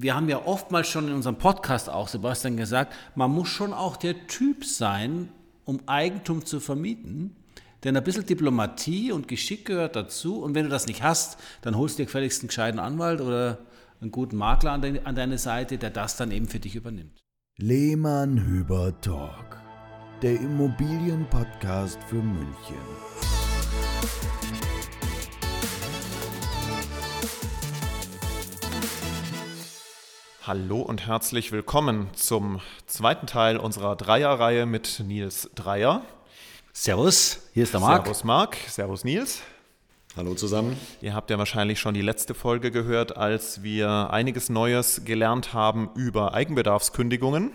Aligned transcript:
wir 0.00 0.14
haben 0.14 0.28
ja 0.30 0.46
oftmals 0.46 0.88
schon 0.88 1.08
in 1.08 1.14
unserem 1.14 1.36
Podcast 1.36 1.90
auch, 1.90 2.08
Sebastian, 2.08 2.56
gesagt, 2.56 2.94
man 3.14 3.30
muss 3.30 3.48
schon 3.48 3.74
auch 3.74 3.96
der 3.96 4.26
Typ 4.26 4.64
sein, 4.64 5.28
um 5.66 5.80
Eigentum 5.86 6.44
zu 6.44 6.58
vermieten. 6.58 7.36
Denn 7.84 7.96
ein 7.96 8.04
bisschen 8.04 8.24
Diplomatie 8.24 9.12
und 9.12 9.28
Geschick 9.28 9.66
gehört 9.66 9.96
dazu. 9.96 10.42
Und 10.42 10.54
wenn 10.54 10.64
du 10.64 10.70
das 10.70 10.86
nicht 10.86 11.02
hast, 11.02 11.38
dann 11.60 11.76
holst 11.76 11.98
du 11.98 12.02
dir 12.02 12.06
gefälligst 12.06 12.40
einen 12.40 12.48
gescheiten 12.48 12.80
Anwalt 12.80 13.20
oder 13.20 13.58
einen 14.00 14.10
guten 14.10 14.36
Makler 14.36 14.72
an, 14.72 14.80
de 14.80 15.04
an 15.04 15.14
deine 15.14 15.36
Seite, 15.36 15.76
der 15.76 15.90
das 15.90 16.16
dann 16.16 16.30
eben 16.30 16.48
für 16.48 16.60
dich 16.60 16.76
übernimmt. 16.76 17.20
Lehmann 17.58 18.42
Hüber 18.42 18.98
Talk, 19.02 19.60
der 20.22 20.40
Immobilienpodcast 20.40 22.02
für 22.04 22.22
München. 22.22 22.76
Hallo 30.50 30.80
und 30.80 31.06
herzlich 31.06 31.52
willkommen 31.52 32.08
zum 32.12 32.60
zweiten 32.86 33.28
Teil 33.28 33.56
unserer 33.56 33.94
Dreierreihe 33.94 34.66
mit 34.66 35.00
Nils 35.06 35.48
Dreier. 35.54 36.02
Servus, 36.72 37.48
hier 37.54 37.62
ist 37.62 37.72
der 37.72 37.78
Marc. 37.78 38.06
Servus 38.06 38.24
Marc, 38.24 38.56
Servus 38.66 39.04
Nils. 39.04 39.42
Hallo 40.16 40.34
zusammen. 40.34 40.76
Ihr 41.00 41.14
habt 41.14 41.30
ja 41.30 41.38
wahrscheinlich 41.38 41.78
schon 41.78 41.94
die 41.94 42.02
letzte 42.02 42.34
Folge 42.34 42.72
gehört, 42.72 43.16
als 43.16 43.62
wir 43.62 44.10
einiges 44.10 44.48
Neues 44.48 45.04
gelernt 45.04 45.54
haben 45.54 45.90
über 45.94 46.34
Eigenbedarfskündigungen. 46.34 47.52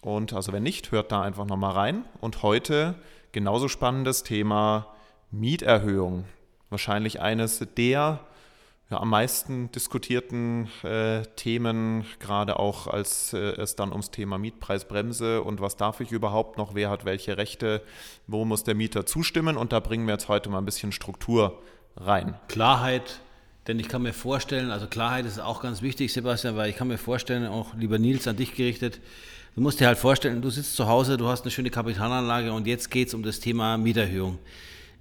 Und 0.00 0.32
also 0.32 0.52
wenn 0.52 0.64
nicht, 0.64 0.90
hört 0.90 1.12
da 1.12 1.22
einfach 1.22 1.46
nochmal 1.46 1.74
rein. 1.74 2.04
Und 2.20 2.42
heute 2.42 2.96
genauso 3.30 3.68
spannendes 3.68 4.24
Thema 4.24 4.88
Mieterhöhung. 5.30 6.24
Wahrscheinlich 6.70 7.20
eines 7.20 7.64
der 7.76 8.18
ja, 8.92 9.00
am 9.00 9.08
meisten 9.10 9.72
diskutierten 9.72 10.68
äh, 10.82 11.22
Themen, 11.36 12.04
gerade 12.20 12.58
auch 12.58 12.86
als 12.86 13.32
äh, 13.32 13.38
es 13.38 13.74
dann 13.74 13.90
ums 13.90 14.10
Thema 14.10 14.38
Mietpreisbremse 14.38 15.42
und 15.42 15.60
was 15.60 15.76
darf 15.76 16.00
ich 16.00 16.12
überhaupt 16.12 16.58
noch, 16.58 16.74
wer 16.74 16.90
hat 16.90 17.04
welche 17.04 17.36
Rechte, 17.36 17.82
wo 18.26 18.44
muss 18.44 18.64
der 18.64 18.74
Mieter 18.74 19.06
zustimmen 19.06 19.56
und 19.56 19.72
da 19.72 19.80
bringen 19.80 20.06
wir 20.06 20.12
jetzt 20.12 20.28
heute 20.28 20.50
mal 20.50 20.58
ein 20.58 20.64
bisschen 20.64 20.92
Struktur 20.92 21.58
rein. 21.96 22.34
Klarheit, 22.48 23.20
denn 23.66 23.78
ich 23.78 23.88
kann 23.88 24.02
mir 24.02 24.12
vorstellen, 24.12 24.70
also 24.70 24.86
Klarheit 24.86 25.24
ist 25.24 25.40
auch 25.40 25.62
ganz 25.62 25.82
wichtig, 25.82 26.12
Sebastian, 26.12 26.56
weil 26.56 26.70
ich 26.70 26.76
kann 26.76 26.88
mir 26.88 26.98
vorstellen, 26.98 27.46
auch 27.46 27.74
lieber 27.74 27.98
Nils 27.98 28.28
an 28.28 28.36
dich 28.36 28.54
gerichtet, 28.54 29.00
du 29.54 29.62
musst 29.62 29.80
dir 29.80 29.86
halt 29.86 29.98
vorstellen, 29.98 30.42
du 30.42 30.50
sitzt 30.50 30.76
zu 30.76 30.86
Hause, 30.86 31.16
du 31.16 31.28
hast 31.28 31.42
eine 31.42 31.50
schöne 31.50 31.70
Kapitalanlage 31.70 32.52
und 32.52 32.66
jetzt 32.66 32.90
geht 32.90 33.08
es 33.08 33.14
um 33.14 33.22
das 33.22 33.40
Thema 33.40 33.78
Mieterhöhung. 33.78 34.38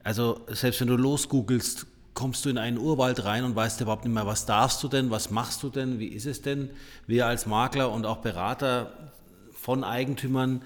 Also 0.03 0.41
selbst 0.47 0.79
wenn 0.81 0.87
du 0.87 0.95
losgoogelst, 0.95 1.85
kommst 2.13 2.45
du 2.45 2.49
in 2.49 2.57
einen 2.57 2.77
Urwald 2.77 3.23
rein 3.23 3.43
und 3.43 3.55
weißt 3.55 3.81
überhaupt 3.81 4.05
nicht 4.05 4.13
mehr, 4.13 4.25
was 4.25 4.45
darfst 4.45 4.83
du 4.83 4.87
denn, 4.87 5.11
was 5.11 5.31
machst 5.31 5.63
du 5.63 5.69
denn, 5.69 5.99
wie 5.99 6.07
ist 6.07 6.25
es 6.25 6.41
denn? 6.41 6.69
Wir 7.07 7.27
als 7.27 7.45
Makler 7.45 7.91
und 7.91 8.05
auch 8.05 8.17
Berater 8.17 9.11
von 9.53 9.83
Eigentümern 9.83 10.61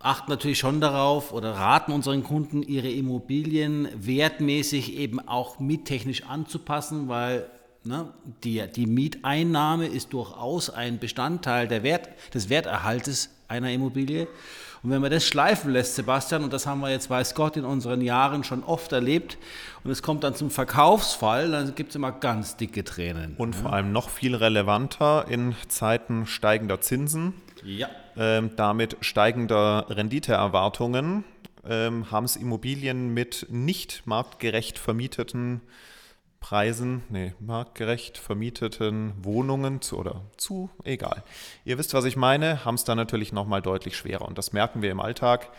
achten 0.00 0.30
natürlich 0.30 0.58
schon 0.58 0.80
darauf 0.80 1.32
oder 1.32 1.52
raten 1.52 1.92
unseren 1.92 2.24
Kunden, 2.24 2.62
ihre 2.62 2.90
Immobilien 2.90 3.88
wertmäßig 3.94 4.96
eben 4.96 5.20
auch 5.20 5.58
miettechnisch 5.58 6.24
anzupassen, 6.24 7.08
weil 7.08 7.50
ne, 7.84 8.12
die, 8.42 8.62
die 8.74 8.86
Mieteinnahme 8.86 9.86
ist 9.86 10.12
durchaus 10.12 10.70
ein 10.70 10.98
Bestandteil 10.98 11.68
der 11.68 11.82
Wert, 11.82 12.08
des 12.34 12.48
Werterhaltes 12.48 13.30
einer 13.48 13.70
Immobilie. 13.70 14.26
Und 14.82 14.90
wenn 14.90 15.02
man 15.02 15.10
das 15.10 15.26
schleifen 15.26 15.72
lässt, 15.72 15.94
Sebastian, 15.94 16.42
und 16.42 16.52
das 16.52 16.66
haben 16.66 16.80
wir 16.80 16.90
jetzt, 16.90 17.10
weiß 17.10 17.34
Gott, 17.34 17.56
in 17.56 17.64
unseren 17.64 18.00
Jahren 18.00 18.44
schon 18.44 18.64
oft 18.64 18.92
erlebt, 18.92 19.36
und 19.84 19.90
es 19.90 20.02
kommt 20.02 20.24
dann 20.24 20.34
zum 20.34 20.50
Verkaufsfall, 20.50 21.50
dann 21.50 21.74
gibt 21.74 21.90
es 21.90 21.96
immer 21.96 22.12
ganz 22.12 22.56
dicke 22.56 22.84
Tränen. 22.84 23.34
Und 23.36 23.54
vor 23.54 23.72
allem 23.72 23.92
noch 23.92 24.08
viel 24.08 24.34
relevanter 24.34 25.26
in 25.28 25.54
Zeiten 25.68 26.26
steigender 26.26 26.80
Zinsen, 26.80 27.34
ja. 27.62 27.88
ähm, 28.16 28.50
damit 28.56 28.96
steigender 29.00 29.86
Renditeerwartungen, 29.90 31.24
ähm, 31.68 32.10
haben 32.10 32.24
es 32.24 32.36
Immobilien 32.36 33.12
mit 33.12 33.46
nicht 33.50 34.02
marktgerecht 34.06 34.78
vermieteten 34.78 35.60
Preisen, 36.40 37.02
nee, 37.10 37.34
marktgerecht 37.38 38.18
vermieteten 38.18 39.12
Wohnungen 39.22 39.82
zu, 39.82 39.98
oder 39.98 40.22
zu, 40.36 40.70
egal. 40.84 41.22
Ihr 41.64 41.78
wisst, 41.78 41.94
was 41.94 42.06
ich 42.06 42.16
meine, 42.16 42.64
haben 42.64 42.74
es 42.74 42.84
dann 42.84 42.96
natürlich 42.96 43.32
nochmal 43.32 43.62
deutlich 43.62 43.96
schwerer. 43.96 44.26
Und 44.26 44.38
das 44.38 44.52
merken 44.52 44.82
wir 44.82 44.90
im 44.90 45.00
Alltag, 45.00 45.50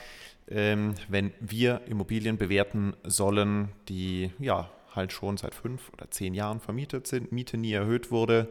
ähm, 0.50 0.96
wenn 1.08 1.32
wir 1.40 1.82
Immobilien 1.86 2.38
bewerten 2.38 2.96
sollen, 3.04 3.70
die 3.88 4.32
ja 4.40 4.70
halt 4.94 5.14
schon 5.14 5.38
seit 5.38 5.54
fünf 5.54 5.90
oder 5.94 6.10
zehn 6.12 6.34
Jahren 6.34 6.60
vermietet 6.60 7.08
sind, 7.08 7.32
Miete 7.32 7.58
nie 7.58 7.74
erhöht 7.74 8.12
wurde 8.12 8.50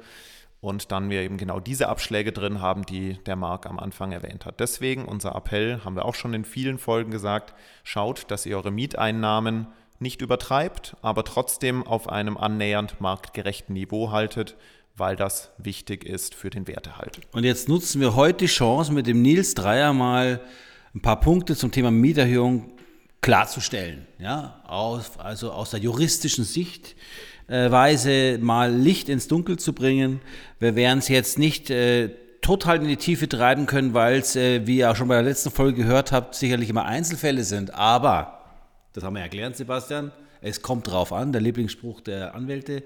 und 0.60 0.92
dann 0.92 1.10
wir 1.10 1.22
eben 1.22 1.36
genau 1.36 1.58
diese 1.58 1.88
Abschläge 1.88 2.32
drin 2.32 2.60
haben, 2.60 2.84
die 2.84 3.14
der 3.24 3.36
Marc 3.36 3.66
am 3.66 3.78
Anfang 3.78 4.12
erwähnt 4.12 4.46
hat. 4.46 4.60
Deswegen 4.60 5.04
unser 5.04 5.34
Appell, 5.34 5.84
haben 5.84 5.96
wir 5.96 6.04
auch 6.04 6.14
schon 6.14 6.34
in 6.34 6.44
vielen 6.44 6.78
Folgen 6.78 7.10
gesagt, 7.10 7.54
schaut, 7.82 8.30
dass 8.30 8.46
ihr 8.46 8.56
eure 8.56 8.70
Mieteinnahmen 8.70 9.66
nicht 10.00 10.22
übertreibt, 10.22 10.96
aber 11.02 11.24
trotzdem 11.24 11.86
auf 11.86 12.08
einem 12.08 12.36
annähernd 12.36 13.00
marktgerechten 13.00 13.74
Niveau 13.74 14.10
haltet, 14.10 14.56
weil 14.96 15.16
das 15.16 15.50
wichtig 15.58 16.04
ist 16.04 16.34
für 16.34 16.50
den 16.50 16.66
Wertehalt. 16.66 17.20
Und 17.32 17.44
jetzt 17.44 17.68
nutzen 17.68 18.00
wir 18.00 18.16
heute 18.16 18.44
die 18.44 18.46
Chance, 18.46 18.92
mit 18.92 19.06
dem 19.06 19.22
Nils 19.22 19.54
Dreier 19.54 19.92
mal 19.92 20.40
ein 20.94 21.00
paar 21.00 21.20
Punkte 21.20 21.54
zum 21.56 21.70
Thema 21.70 21.90
Mieterhöhung 21.90 22.72
klarzustellen. 23.20 24.06
Ja, 24.18 24.60
aus, 24.66 25.18
also 25.18 25.52
aus 25.52 25.70
der 25.70 25.80
juristischen 25.80 26.44
Sichtweise 26.44 28.10
äh, 28.10 28.38
mal 28.38 28.72
Licht 28.74 29.08
ins 29.08 29.28
Dunkel 29.28 29.58
zu 29.58 29.72
bringen. 29.72 30.20
Wir 30.58 30.74
werden 30.76 30.98
es 30.98 31.08
jetzt 31.08 31.38
nicht 31.38 31.70
äh, 31.70 32.10
total 32.40 32.78
in 32.78 32.88
die 32.88 32.96
Tiefe 32.96 33.28
treiben 33.28 33.66
können, 33.66 33.94
weil 33.94 34.18
es, 34.18 34.36
äh, 34.36 34.66
wie 34.66 34.78
ihr 34.78 34.90
auch 34.90 34.96
schon 34.96 35.08
bei 35.08 35.14
der 35.14 35.24
letzten 35.24 35.50
Folge 35.50 35.82
gehört 35.82 36.12
habt, 36.12 36.34
sicherlich 36.34 36.70
immer 36.70 36.86
Einzelfälle 36.86 37.44
sind. 37.44 37.74
Aber 37.74 38.39
das 38.92 39.04
haben 39.04 39.14
wir 39.14 39.22
erklärt, 39.22 39.56
Sebastian. 39.56 40.12
Es 40.42 40.62
kommt 40.62 40.86
drauf 40.86 41.12
an, 41.12 41.32
der 41.32 41.40
Lieblingsspruch 41.40 42.00
der 42.00 42.34
Anwälte. 42.34 42.82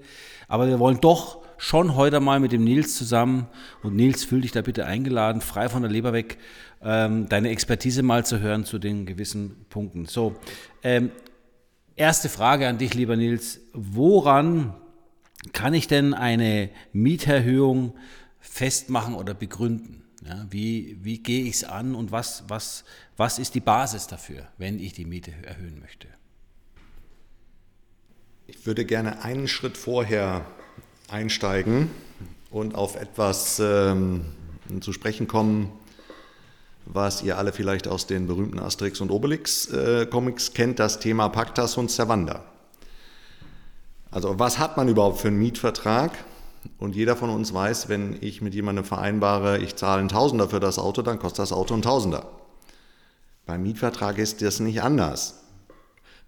Aber 0.49 0.67
wir 0.67 0.79
wollen 0.79 1.01
doch 1.01 1.39
schon 1.57 1.95
heute 1.95 2.21
mal 2.21 2.41
mit 2.41 2.53
dem 2.53 2.65
Nils 2.65 2.97
zusammen, 2.97 3.47
und 3.83 3.95
Nils, 3.95 4.25
fühl 4.25 4.41
dich 4.41 4.53
da 4.53 4.63
bitte 4.63 4.87
eingeladen, 4.87 5.41
frei 5.41 5.69
von 5.69 5.83
der 5.83 5.91
Leber 5.91 6.13
weg, 6.13 6.39
ähm, 6.83 7.29
deine 7.29 7.51
Expertise 7.51 8.03
mal 8.03 8.27
zu 8.27 8.41
hören 8.41 8.65
zu 8.65 8.79
den 8.79 9.07
gewissen 9.07 9.67
Punkten. 9.71 10.07
So, 10.07 10.35
ähm, 10.83 11.11
erste 11.97 12.29
Frage 12.29 12.69
an 12.69 12.79
dich, 12.79 12.95
lieber 12.95 13.17
Nils. 13.17 13.61
Woran 13.73 14.75
kann 15.53 15.75
ich 15.75 15.89
denn 15.89 16.13
eine 16.13 16.71
Mieterhöhung 16.93 17.95
festmachen 18.41 19.15
oder 19.15 19.33
begründen? 19.33 20.04
Ja, 20.27 20.47
wie, 20.49 20.97
wie 21.03 21.19
gehe 21.19 21.45
ich 21.45 21.57
es 21.57 21.65
an 21.65 21.95
und 21.95 22.11
was, 22.11 22.45
was, 22.49 22.85
was 23.17 23.39
ist 23.39 23.55
die 23.55 23.61
Basis 23.61 24.07
dafür, 24.07 24.49
wenn 24.57 24.79
ich 24.79 24.95
die 24.95 25.05
Miete 25.05 25.33
erhöhen 25.43 25.79
möchte? 25.81 26.09
Ich 28.47 28.67
würde 28.67 28.87
gerne 28.87 29.23
einen 29.23 29.49
Schritt 29.49 29.77
vorher 29.77 30.47
einsteigen 31.09 31.91
und 32.51 32.75
auf 32.75 32.97
etwas 32.97 33.61
ähm, 33.61 34.25
zu 34.81 34.95
sprechen 34.95 35.29
kommen, 35.29 35.71
was 36.87 37.23
ihr 37.23 37.37
alle 37.37 37.53
vielleicht 37.53 37.87
aus 37.87 38.07
den 38.07 38.27
berühmten 38.27 38.59
Asterix 38.59 39.03
und 39.03 39.11
Obelix 39.11 39.67
äh, 39.67 40.07
kennt, 40.55 40.79
das 40.79 41.01
Thema 41.01 41.29
Pactas 41.29 41.77
und 41.77 41.91
Servanda. 41.91 42.45
Also 44.11 44.39
was 44.39 44.59
hat 44.59 44.79
man 44.79 44.89
überhaupt 44.89 45.21
für 45.21 45.29
einen 45.29 45.39
Mietvertrag? 45.39 46.13
Und 46.79 46.97
jeder 46.97 47.17
von 47.17 47.31
uns 47.31 47.53
weiß, 47.53 47.89
wenn 47.89 48.17
ich 48.21 48.41
mit 48.41 48.55
jemandem 48.55 48.85
vereinbare, 48.85 49.59
ich 49.59 49.77
zahle 49.77 50.01
einen 50.01 50.09
Tausender 50.09 50.49
für 50.49 50.61
das 50.61 50.79
Auto, 50.79 51.03
dann 51.03 51.19
kostet 51.19 51.41
das 51.41 51.53
Auto 51.53 51.75
einen 51.75 51.83
Tausender. 51.83 52.27
Beim 53.47 53.63
Mietvertrag 53.63 54.19
ist 54.19 54.43
das 54.43 54.61
nicht 54.61 54.83
anders. 54.83 55.41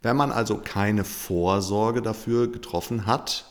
Wenn 0.03 0.17
man 0.17 0.31
also 0.31 0.61
keine 0.63 1.05
Vorsorge 1.05 2.03
dafür 2.03 2.49
getroffen 2.49 3.07
hat, 3.07 3.47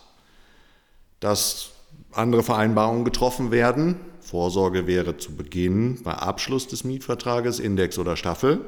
dass 1.19 1.71
andere 2.11 2.43
Vereinbarungen 2.43 3.03
getroffen 3.03 3.51
werden, 3.51 3.99
Vorsorge 4.21 4.87
wäre 4.87 5.17
zu 5.17 5.35
Beginn 5.35 6.01
bei 6.03 6.13
Abschluss 6.13 6.67
des 6.67 6.83
Mietvertrages 6.83 7.59
Index 7.59 7.97
oder 7.97 8.15
Staffel, 8.15 8.61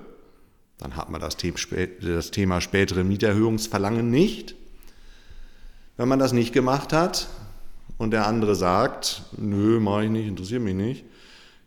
dann 0.80 0.96
hat 0.96 1.10
man 1.10 1.22
das 1.22 1.38
Thema 1.38 2.62
spätere 2.62 3.04
Mieterhöhungsverlangen 3.04 4.10
nicht. 4.10 4.56
Wenn 5.96 6.08
man 6.08 6.20
das 6.20 6.34
nicht 6.34 6.54
gemacht 6.54 6.94
hat, 6.94 7.28
und 7.98 8.12
der 8.12 8.28
andere 8.28 8.56
sagt, 8.56 9.24
nö, 9.38 9.80
mache 9.80 10.06
ich 10.06 10.10
nicht, 10.12 10.28
interessiert 10.28 10.62
mich 10.62 10.76
nicht, 10.76 11.06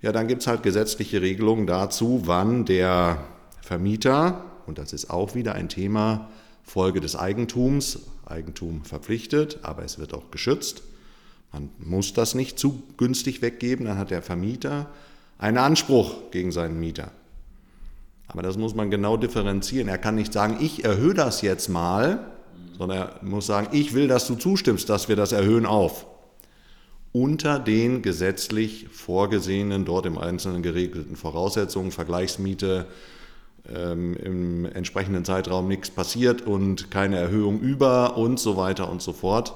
ja, 0.03 0.13
dann 0.13 0.29
gibt 0.29 0.43
es 0.43 0.47
halt 0.47 0.63
gesetzliche 0.63 1.21
Regelungen 1.21 1.67
dazu, 1.67 2.23
wann 2.25 2.65
der 2.65 3.25
Vermieter, 3.61 4.45
und 4.67 4.79
das 4.79 4.93
ist 4.93 5.11
auch 5.11 5.35
wieder 5.35 5.55
ein 5.55 5.69
Thema, 5.69 6.31
Folge 6.63 7.01
des 7.01 7.17
Eigentums, 7.17 8.01
Eigentum 8.25 8.85
verpflichtet, 8.85 9.59
aber 9.63 9.85
es 9.85 9.99
wird 9.99 10.15
auch 10.15 10.31
geschützt. 10.31 10.83
Man 11.53 11.71
muss 11.79 12.15
das 12.15 12.35
nicht 12.35 12.59
zu 12.59 12.83
günstig 12.97 13.43
weggeben, 13.43 13.87
dann 13.87 13.99
hat 13.99 14.11
der 14.11 14.23
Vermieter 14.23 14.89
einen 15.39 15.59
Anspruch 15.59 16.31
gegen 16.31 16.53
seinen 16.53 16.79
Mieter. 16.79 17.11
Aber 18.29 18.43
das 18.43 18.57
muss 18.57 18.77
man 18.77 18.91
genau 18.91 19.17
differenzieren. 19.17 19.89
Er 19.89 19.99
kann 19.99 20.15
nicht 20.15 20.33
sagen, 20.33 20.59
ich 20.61 20.85
erhöhe 20.85 21.15
das 21.15 21.43
jetzt 21.43 21.69
mal, 21.69 22.25
sondern 22.79 22.99
er 22.99 23.19
muss 23.23 23.47
sagen, 23.47 23.69
ich 23.73 23.93
will, 23.93 24.07
dass 24.07 24.29
du 24.29 24.37
zustimmst, 24.37 24.89
dass 24.89 25.09
wir 25.09 25.17
das 25.17 25.33
erhöhen 25.33 25.67
auf. 25.67 26.07
Unter 27.13 27.59
den 27.59 28.03
gesetzlich 28.03 28.89
vorgesehenen, 28.91 29.85
dort 29.85 30.07
im 30.07 30.19
Einzelnen 30.19 30.63
geregelten 30.63 31.17
Voraussetzungen, 31.17 31.91
Vergleichsmiete, 31.91 32.87
ähm, 33.69 34.17
im 34.17 34.65
entsprechenden 34.65 35.25
Zeitraum 35.25 35.69
nichts 35.69 35.91
passiert 35.91 36.43
und 36.43 36.91
keine 36.91 37.19
Erhöhung 37.19 37.61
über 37.61 38.17
und 38.17 38.39
so 38.39 38.57
weiter 38.57 38.91
und 38.91 39.03
so 39.03 39.13
fort. 39.13 39.55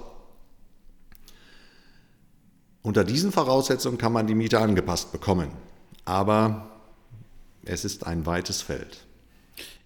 Unter 2.82 3.04
diesen 3.04 3.32
Voraussetzungen 3.32 3.98
kann 3.98 4.12
man 4.12 4.26
die 4.26 4.34
Miete 4.34 4.58
angepasst 4.58 5.10
bekommen, 5.10 5.48
aber 6.04 6.68
es 7.64 7.84
ist 7.84 8.06
ein 8.06 8.26
weites 8.26 8.60
Feld. 8.60 9.06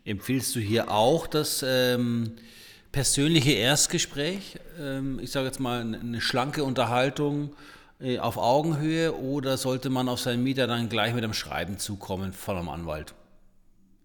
Empfiehlst 0.04 0.56
du 0.56 0.60
hier 0.60 0.90
auch 0.90 1.26
das 1.26 1.64
ähm, 1.64 2.32
persönliche 2.92 3.52
Erstgespräch? 3.52 4.58
Ähm, 4.80 5.18
ich 5.20 5.30
sage 5.30 5.46
jetzt 5.46 5.60
mal 5.60 5.80
eine 5.80 6.20
schlanke 6.20 6.64
Unterhaltung 6.64 7.50
äh, 8.00 8.18
auf 8.18 8.36
Augenhöhe 8.36 9.14
oder 9.14 9.56
sollte 9.56 9.90
man 9.90 10.08
auf 10.08 10.20
seinen 10.20 10.42
Mieter 10.42 10.66
dann 10.66 10.88
gleich 10.88 11.14
mit 11.14 11.24
einem 11.24 11.34
Schreiben 11.34 11.78
zukommen 11.78 12.32
von 12.32 12.56
einem 12.56 12.68
Anwalt? 12.68 13.14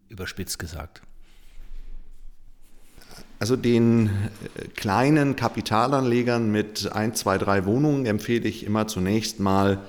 Überspitzt 0.10 0.60
gesagt. 0.60 1.02
Also 3.40 3.56
den 3.56 4.08
äh, 4.56 4.68
kleinen 4.70 5.36
Kapitalanlegern 5.36 6.52
mit 6.52 6.92
ein, 6.94 7.14
zwei, 7.14 7.38
drei 7.38 7.66
Wohnungen 7.66 8.06
empfehle 8.06 8.48
ich 8.48 8.66
immer 8.66 8.88
zunächst 8.88 9.40
mal, 9.40 9.80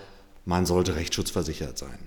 man 0.44 0.66
sollte 0.66 0.96
rechtsschutzversichert 0.96 1.78
sein. 1.78 1.98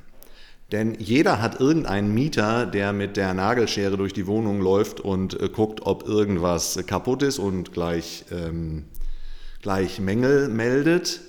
Denn 0.71 0.95
jeder 0.99 1.41
hat 1.41 1.61
irgendeinen 1.61 2.13
Mieter, 2.13 2.65
der 2.65 2.91
mit 2.91 3.15
der 3.15 3.33
Nagelschere 3.33 3.95
durch 3.95 4.11
die 4.11 4.27
Wohnung 4.27 4.61
läuft 4.61 4.99
und 4.99 5.39
äh, 5.39 5.49
guckt, 5.49 5.81
ob 5.83 6.07
irgendwas 6.07 6.77
kaputt 6.85 7.23
ist 7.23 7.39
und 7.39 7.71
gleich, 7.71 8.25
ähm, 8.31 8.85
gleich 9.61 9.99
Mängel 9.99 10.49
meldet. 10.49 11.21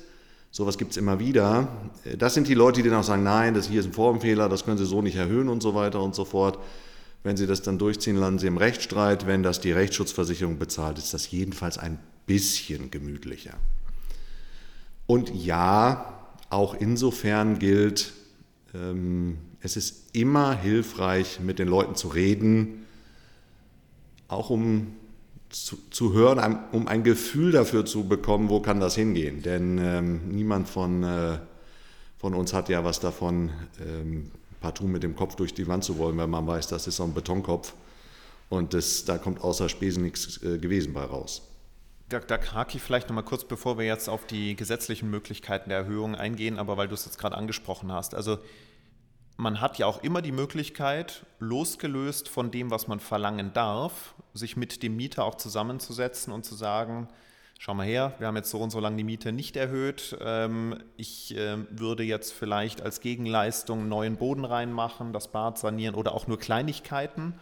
Sowas 0.50 0.76
gibt 0.76 0.92
es 0.92 0.96
immer 0.96 1.20
wieder. 1.20 1.68
Das 2.16 2.34
sind 2.34 2.48
die 2.48 2.54
Leute, 2.54 2.82
die 2.82 2.88
dann 2.88 2.98
auch 2.98 3.04
sagen, 3.04 3.22
nein, 3.22 3.54
das 3.54 3.68
hier 3.68 3.80
ist 3.80 3.86
ein 3.86 3.92
Formfehler, 3.92 4.48
das 4.48 4.64
können 4.64 4.78
Sie 4.78 4.86
so 4.86 5.02
nicht 5.02 5.16
erhöhen 5.16 5.48
und 5.48 5.62
so 5.62 5.74
weiter 5.74 6.02
und 6.02 6.14
so 6.14 6.24
fort. 6.24 6.58
Wenn 7.22 7.36
Sie 7.36 7.46
das 7.46 7.62
dann 7.62 7.78
durchziehen, 7.78 8.16
landen 8.16 8.38
Sie 8.40 8.46
im 8.46 8.56
Rechtsstreit. 8.56 9.26
Wenn 9.26 9.42
das 9.42 9.60
die 9.60 9.72
Rechtsschutzversicherung 9.72 10.58
bezahlt, 10.58 10.98
ist 10.98 11.14
das 11.14 11.30
jedenfalls 11.30 11.78
ein 11.78 11.98
bisschen 12.26 12.90
gemütlicher. 12.90 13.54
Und 15.06 15.32
ja, 15.34 16.26
auch 16.50 16.74
insofern 16.74 17.58
gilt, 17.58 18.12
es 18.72 19.76
ist 19.76 20.14
immer 20.14 20.54
hilfreich, 20.54 21.40
mit 21.40 21.58
den 21.58 21.68
Leuten 21.68 21.94
zu 21.94 22.08
reden, 22.08 22.86
auch 24.28 24.50
um 24.50 24.88
zu, 25.50 25.78
zu 25.90 26.12
hören, 26.12 26.58
um 26.72 26.88
ein 26.88 27.02
Gefühl 27.02 27.52
dafür 27.52 27.86
zu 27.86 28.06
bekommen, 28.06 28.48
wo 28.48 28.60
kann 28.60 28.80
das 28.80 28.94
hingehen. 28.94 29.42
Denn 29.42 29.78
ähm, 29.78 30.28
niemand 30.28 30.68
von, 30.68 31.02
äh, 31.02 31.38
von 32.18 32.34
uns 32.34 32.52
hat 32.52 32.68
ja 32.68 32.84
was 32.84 33.00
davon, 33.00 33.50
ähm, 33.80 34.30
partout 34.60 34.86
mit 34.86 35.02
dem 35.02 35.16
Kopf 35.16 35.36
durch 35.36 35.54
die 35.54 35.66
Wand 35.66 35.84
zu 35.84 35.98
wollen, 35.98 36.18
wenn 36.18 36.30
man 36.30 36.46
weiß, 36.46 36.68
das 36.68 36.86
ist 36.86 36.96
so 36.96 37.04
ein 37.04 37.14
Betonkopf 37.14 37.74
und 38.48 38.74
das, 38.74 39.04
da 39.04 39.18
kommt 39.18 39.40
außer 39.40 39.68
Spesen 39.68 40.02
nichts 40.02 40.42
äh, 40.42 40.58
gewesen 40.58 40.92
bei 40.92 41.04
raus. 41.04 41.42
Hake 42.10 42.76
ich 42.76 42.82
vielleicht 42.82 43.08
nochmal 43.08 43.24
kurz, 43.24 43.44
bevor 43.44 43.78
wir 43.78 43.84
jetzt 43.84 44.08
auf 44.08 44.26
die 44.26 44.56
gesetzlichen 44.56 45.10
Möglichkeiten 45.10 45.68
der 45.68 45.78
Erhöhung 45.78 46.14
eingehen, 46.14 46.58
aber 46.58 46.76
weil 46.76 46.88
du 46.88 46.94
es 46.94 47.04
jetzt 47.04 47.18
gerade 47.18 47.36
angesprochen 47.36 47.92
hast. 47.92 48.14
Also 48.14 48.38
man 49.36 49.60
hat 49.60 49.78
ja 49.78 49.86
auch 49.86 50.02
immer 50.02 50.20
die 50.20 50.32
Möglichkeit, 50.32 51.24
losgelöst 51.38 52.28
von 52.28 52.50
dem, 52.50 52.70
was 52.70 52.88
man 52.88 52.98
verlangen 52.98 53.52
darf, 53.52 54.14
sich 54.34 54.56
mit 54.56 54.82
dem 54.82 54.96
Mieter 54.96 55.24
auch 55.24 55.36
zusammenzusetzen 55.36 56.32
und 56.32 56.44
zu 56.44 56.54
sagen, 56.54 57.08
schau 57.58 57.74
mal 57.74 57.86
her, 57.86 58.14
wir 58.18 58.26
haben 58.26 58.36
jetzt 58.36 58.50
so 58.50 58.58
und 58.58 58.70
so 58.70 58.80
lange 58.80 58.96
die 58.96 59.04
Miete 59.04 59.30
nicht 59.30 59.56
erhöht. 59.56 60.16
Ähm, 60.20 60.82
ich 60.96 61.36
ähm, 61.36 61.68
würde 61.70 62.02
jetzt 62.02 62.32
vielleicht 62.32 62.80
als 62.80 63.00
Gegenleistung 63.00 63.88
neuen 63.88 64.16
Boden 64.16 64.44
reinmachen, 64.44 65.12
das 65.12 65.28
Bad 65.28 65.58
sanieren 65.58 65.94
oder 65.94 66.14
auch 66.14 66.26
nur 66.26 66.38
Kleinigkeiten 66.38 67.34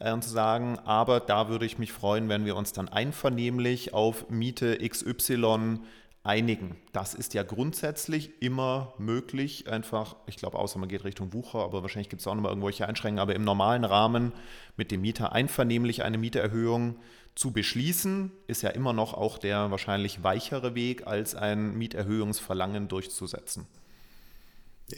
äh, 0.00 0.12
und 0.12 0.24
zu 0.24 0.30
sagen, 0.30 0.78
aber 0.80 1.20
da 1.20 1.48
würde 1.48 1.66
ich 1.66 1.78
mich 1.78 1.92
freuen, 1.92 2.28
wenn 2.28 2.44
wir 2.44 2.56
uns 2.56 2.72
dann 2.72 2.88
einvernehmlich 2.88 3.94
auf 3.94 4.28
Miete 4.28 4.76
XY 4.76 5.80
einigen. 6.22 6.76
Das 6.92 7.14
ist 7.14 7.32
ja 7.32 7.42
grundsätzlich 7.42 8.42
immer 8.42 8.92
möglich, 8.98 9.68
einfach, 9.68 10.16
ich 10.26 10.36
glaube, 10.36 10.58
außer 10.58 10.78
man 10.78 10.88
geht 10.88 11.04
Richtung 11.04 11.32
Wucher, 11.32 11.60
aber 11.60 11.82
wahrscheinlich 11.82 12.10
gibt 12.10 12.20
es 12.20 12.26
auch 12.26 12.34
noch 12.34 12.42
mal 12.42 12.50
irgendwelche 12.50 12.86
Einschränkungen, 12.86 13.22
aber 13.22 13.34
im 13.34 13.44
normalen 13.44 13.84
Rahmen 13.84 14.32
mit 14.76 14.90
dem 14.90 15.00
Mieter 15.00 15.32
einvernehmlich 15.32 16.02
eine 16.02 16.18
Mieterhöhung 16.18 16.96
zu 17.34 17.52
beschließen, 17.52 18.32
ist 18.48 18.62
ja 18.62 18.70
immer 18.70 18.92
noch 18.92 19.14
auch 19.14 19.38
der 19.38 19.70
wahrscheinlich 19.70 20.22
weichere 20.22 20.74
Weg, 20.74 21.06
als 21.06 21.34
ein 21.34 21.78
Mieterhöhungsverlangen 21.78 22.88
durchzusetzen. 22.88 23.66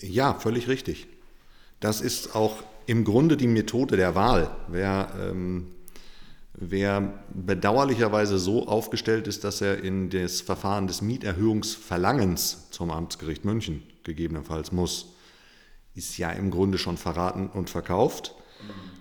Ja, 0.00 0.34
völlig 0.34 0.66
richtig. 0.66 1.06
Das 1.78 2.00
ist 2.00 2.34
auch 2.34 2.64
im 2.86 3.04
Grunde 3.04 3.36
die 3.36 3.46
Methode 3.46 3.96
der 3.96 4.14
Wahl. 4.14 4.50
Wer, 4.68 5.08
ähm, 5.20 5.68
wer 6.54 7.14
bedauerlicherweise 7.32 8.38
so 8.38 8.66
aufgestellt 8.66 9.26
ist, 9.26 9.44
dass 9.44 9.60
er 9.60 9.82
in 9.82 10.10
das 10.10 10.40
Verfahren 10.40 10.86
des 10.86 11.02
Mieterhöhungsverlangens 11.02 12.70
zum 12.70 12.90
Amtsgericht 12.90 13.44
München 13.44 13.82
gegebenenfalls 14.04 14.72
muss, 14.72 15.14
ist 15.94 16.16
ja 16.18 16.30
im 16.30 16.50
Grunde 16.50 16.78
schon 16.78 16.96
verraten 16.96 17.48
und 17.48 17.70
verkauft. 17.70 18.34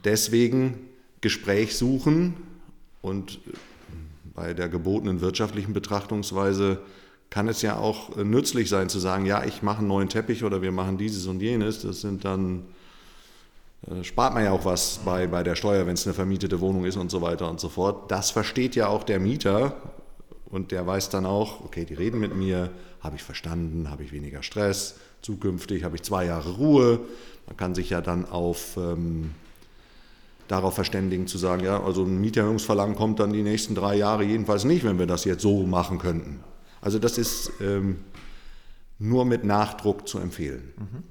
Deswegen 0.04 0.90
Gespräch 1.22 1.76
suchen, 1.76 2.36
und 3.02 3.40
äh, 3.48 3.52
bei 4.34 4.54
der 4.54 4.70
gebotenen 4.70 5.22
wirtschaftlichen 5.22 5.74
Betrachtungsweise 5.74 6.80
kann 7.30 7.48
es 7.48 7.62
ja 7.62 7.78
auch 7.78 8.18
äh, 8.18 8.24
nützlich 8.24 8.70
sein 8.70 8.90
zu 8.90 9.00
sagen, 9.00 9.26
ja, 9.26 9.44
ich 9.44 9.62
mache 9.62 9.80
einen 9.80 9.88
neuen 9.88 10.10
Teppich 10.10 10.44
oder 10.44 10.62
wir 10.62 10.72
machen 10.72 10.98
dieses 10.98 11.28
und 11.28 11.42
jenes. 11.42 11.82
Das 11.82 12.02
sind 12.02 12.26
dann, 12.26 12.66
spart 14.04 14.34
man 14.34 14.44
ja 14.44 14.52
auch 14.52 14.66
was 14.66 15.00
bei, 15.04 15.28
bei 15.28 15.44
der 15.44 15.56
Steuer, 15.56 15.88
wenn 15.88 15.94
es 15.94 16.06
eine 16.06 16.14
vermietete 16.14 16.60
Wohnung 16.60 16.86
ist 16.86 16.98
und 16.98 17.10
so 17.10 17.22
weiter 17.22 17.50
und 17.50 17.60
so 17.60 17.70
fort. 17.70 18.12
Das 18.12 18.32
versteht 18.32 18.76
ja 18.76 18.88
auch 18.88 19.04
der 19.04 19.20
Mieter 19.20 19.76
und 20.46 20.72
der 20.72 20.86
weiß 20.86 21.10
dann 21.10 21.26
auch, 21.26 21.64
okay, 21.64 21.86
die 21.86 21.94
reden 21.94 22.20
mit 22.20 22.36
mir, 22.36 22.70
habe 23.00 23.16
ich 23.16 23.24
verstanden, 23.24 23.90
habe 23.90 24.04
ich 24.04 24.12
weniger 24.12 24.44
Stress, 24.44 24.96
zukünftig 25.22 25.84
habe 25.84 25.96
ich 25.96 26.04
zwei 26.04 26.26
Jahre 26.26 26.52
Ruhe. 26.52 27.00
Man 27.48 27.58
kann 27.58 27.74
sich 27.74 27.90
ja 27.90 28.02
dann 28.02 28.26
auf 28.26 28.78
ähm, 28.78 29.32
darauf 30.48 30.76
verständigen, 30.76 31.26
zu 31.28 31.38
sagen, 31.38 31.64
ja, 31.64 31.82
also 31.82 32.04
ein 32.04 32.20
Mieterhöhungsverlangen 32.22 32.96
kommt 32.96 33.20
dann 33.20 33.34
die 33.34 33.42
nächsten 33.42 33.74
drei 33.74 33.96
Jahre 33.96 34.24
jedenfalls 34.24 34.66
nicht, 34.66 34.84
wenn 34.84 35.00
wir 35.00 35.08
das 35.08 35.26
jetzt 35.26 35.42
so 35.42 35.66
machen 35.66 35.98
könnten. 35.98 36.42
Also 36.82 37.00
das 37.00 37.18
ist 37.18 37.52
ähm, 37.62 38.02
nur 39.00 39.26
mit 39.26 39.44
Nachdruck 39.44 40.08
zu 40.08 40.20
empfehlen. 40.20 40.74
Mhm. 40.78 41.11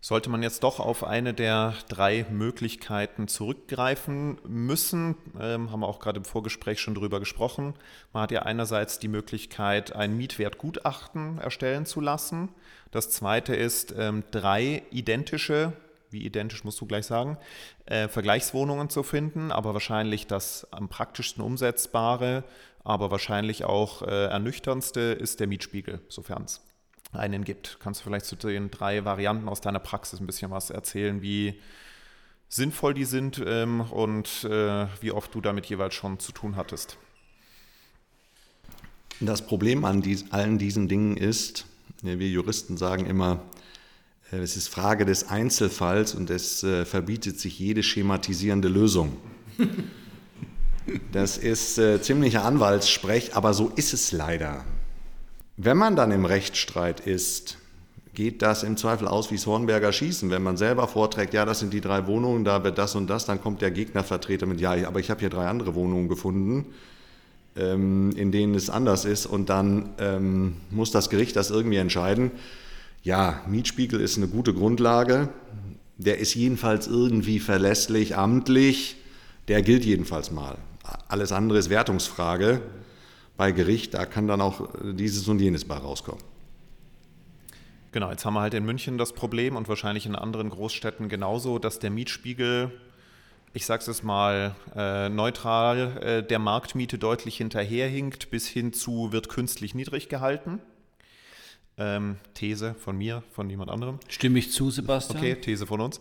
Sollte 0.00 0.30
man 0.30 0.44
jetzt 0.44 0.62
doch 0.62 0.78
auf 0.78 1.02
eine 1.02 1.34
der 1.34 1.74
drei 1.88 2.24
Möglichkeiten 2.30 3.26
zurückgreifen 3.26 4.38
müssen, 4.46 5.16
ähm, 5.40 5.72
haben 5.72 5.80
wir 5.80 5.88
auch 5.88 5.98
gerade 5.98 6.18
im 6.18 6.24
Vorgespräch 6.24 6.80
schon 6.80 6.94
darüber 6.94 7.18
gesprochen. 7.18 7.74
Man 8.12 8.22
hat 8.22 8.30
ja 8.30 8.42
einerseits 8.42 9.00
die 9.00 9.08
Möglichkeit, 9.08 9.96
ein 9.96 10.16
Mietwertgutachten 10.16 11.38
erstellen 11.38 11.84
zu 11.84 12.00
lassen. 12.00 12.50
Das 12.92 13.10
zweite 13.10 13.56
ist, 13.56 13.92
ähm, 13.98 14.22
drei 14.30 14.82
identische 14.90 15.72
wie 16.10 16.24
identisch 16.24 16.64
musst 16.64 16.80
du 16.80 16.86
gleich 16.86 17.06
sagen, 17.06 17.38
äh, 17.86 18.08
Vergleichswohnungen 18.08 18.88
zu 18.88 19.02
finden, 19.02 19.52
aber 19.52 19.74
wahrscheinlich 19.74 20.26
das 20.26 20.66
am 20.72 20.88
praktischsten 20.88 21.42
umsetzbare, 21.42 22.44
aber 22.84 23.10
wahrscheinlich 23.10 23.64
auch 23.64 24.02
äh, 24.02 24.26
ernüchterndste 24.26 25.00
ist 25.00 25.40
der 25.40 25.46
Mietspiegel, 25.46 26.00
sofern 26.08 26.44
es 26.44 26.62
einen 27.12 27.44
gibt. 27.44 27.78
Kannst 27.80 28.00
du 28.00 28.04
vielleicht 28.04 28.26
zu 28.26 28.36
den 28.36 28.70
drei 28.70 29.04
Varianten 29.04 29.48
aus 29.48 29.60
deiner 29.60 29.78
Praxis 29.78 30.20
ein 30.20 30.26
bisschen 30.26 30.50
was 30.50 30.70
erzählen, 30.70 31.22
wie 31.22 31.60
sinnvoll 32.48 32.94
die 32.94 33.04
sind 33.04 33.42
ähm, 33.44 33.80
und 33.80 34.44
äh, 34.44 34.86
wie 35.00 35.12
oft 35.12 35.34
du 35.34 35.40
damit 35.40 35.66
jeweils 35.66 35.94
schon 35.94 36.18
zu 36.18 36.32
tun 36.32 36.56
hattest? 36.56 36.96
Das 39.20 39.46
Problem 39.46 39.84
an 39.84 40.00
dies, 40.00 40.30
allen 40.30 40.58
diesen 40.58 40.88
Dingen 40.88 41.16
ist, 41.16 41.66
wir 42.02 42.28
Juristen 42.28 42.76
sagen 42.76 43.06
immer, 43.06 43.42
äh, 44.32 44.36
es 44.36 44.56
ist 44.56 44.68
Frage 44.68 45.04
des 45.04 45.28
Einzelfalls 45.28 46.14
und 46.14 46.30
es 46.30 46.62
äh, 46.62 46.84
verbietet 46.84 47.40
sich 47.40 47.58
jede 47.58 47.82
schematisierende 47.82 48.68
Lösung. 48.68 49.16
Das 51.12 51.36
ist 51.36 51.76
äh, 51.76 52.00
ziemlicher 52.00 52.46
Anwaltssprech, 52.46 53.36
aber 53.36 53.52
so 53.52 53.68
ist 53.76 53.92
es 53.92 54.10
leider. 54.10 54.64
Wenn 55.60 55.76
man 55.76 55.96
dann 55.96 56.12
im 56.12 56.24
Rechtsstreit 56.24 57.00
ist, 57.00 57.58
geht 58.14 58.42
das 58.42 58.62
im 58.62 58.76
Zweifel 58.76 59.08
aus 59.08 59.32
wie 59.32 59.34
das 59.34 59.46
Hornberger 59.48 59.92
Schießen. 59.92 60.30
Wenn 60.30 60.44
man 60.44 60.56
selber 60.56 60.86
vorträgt, 60.86 61.34
ja, 61.34 61.44
das 61.44 61.58
sind 61.58 61.72
die 61.72 61.80
drei 61.80 62.06
Wohnungen, 62.06 62.44
da 62.44 62.62
wird 62.62 62.78
das 62.78 62.94
und 62.94 63.10
das, 63.10 63.26
dann 63.26 63.40
kommt 63.40 63.60
der 63.60 63.72
Gegnervertreter 63.72 64.46
mit, 64.46 64.60
ja, 64.60 64.74
aber 64.86 65.00
ich 65.00 65.10
habe 65.10 65.18
hier 65.18 65.30
drei 65.30 65.48
andere 65.48 65.74
Wohnungen 65.74 66.08
gefunden, 66.08 66.66
ähm, 67.56 68.12
in 68.14 68.30
denen 68.30 68.54
es 68.54 68.70
anders 68.70 69.04
ist 69.04 69.26
und 69.26 69.50
dann 69.50 69.88
ähm, 69.98 70.58
muss 70.70 70.92
das 70.92 71.10
Gericht 71.10 71.34
das 71.34 71.50
irgendwie 71.50 71.78
entscheiden. 71.78 72.30
Ja, 73.02 73.42
Mietspiegel 73.48 74.00
ist 74.00 74.16
eine 74.16 74.28
gute 74.28 74.54
Grundlage. 74.54 75.28
Der 75.96 76.18
ist 76.18 76.36
jedenfalls 76.36 76.86
irgendwie 76.86 77.40
verlässlich, 77.40 78.16
amtlich. 78.16 78.94
Der 79.48 79.62
gilt 79.62 79.84
jedenfalls 79.84 80.30
mal. 80.30 80.56
Alles 81.08 81.32
andere 81.32 81.58
ist 81.58 81.68
Wertungsfrage. 81.68 82.60
Bei 83.38 83.52
Gericht, 83.52 83.94
da 83.94 84.04
kann 84.04 84.26
dann 84.26 84.40
auch 84.40 84.68
dieses 84.82 85.28
und 85.28 85.40
jenes 85.40 85.64
bei 85.64 85.76
rauskommen. 85.76 86.22
Genau, 87.92 88.10
jetzt 88.10 88.24
haben 88.24 88.34
wir 88.34 88.40
halt 88.40 88.52
in 88.52 88.66
München 88.66 88.98
das 88.98 89.12
Problem 89.12 89.54
und 89.54 89.68
wahrscheinlich 89.68 90.06
in 90.06 90.16
anderen 90.16 90.50
Großstädten 90.50 91.08
genauso, 91.08 91.60
dass 91.60 91.78
der 91.78 91.90
Mietspiegel, 91.90 92.72
ich 93.54 93.64
sage 93.64 93.88
es 93.88 94.02
mal 94.02 94.56
äh, 94.74 95.08
neutral, 95.08 96.02
äh, 96.02 96.22
der 96.26 96.40
Marktmiete 96.40 96.98
deutlich 96.98 97.36
hinterherhinkt, 97.36 98.30
bis 98.30 98.48
hin 98.48 98.72
zu 98.72 99.12
wird 99.12 99.28
künstlich 99.28 99.72
niedrig 99.72 100.08
gehalten. 100.08 100.60
Ähm, 101.78 102.16
These 102.34 102.74
von 102.74 102.98
mir, 102.98 103.22
von 103.30 103.46
niemand 103.46 103.70
anderem. 103.70 104.00
Stimme 104.08 104.40
ich 104.40 104.50
zu, 104.50 104.72
Sebastian? 104.72 105.16
Okay, 105.16 105.36
These 105.36 105.64
von 105.64 105.80
uns. 105.80 106.00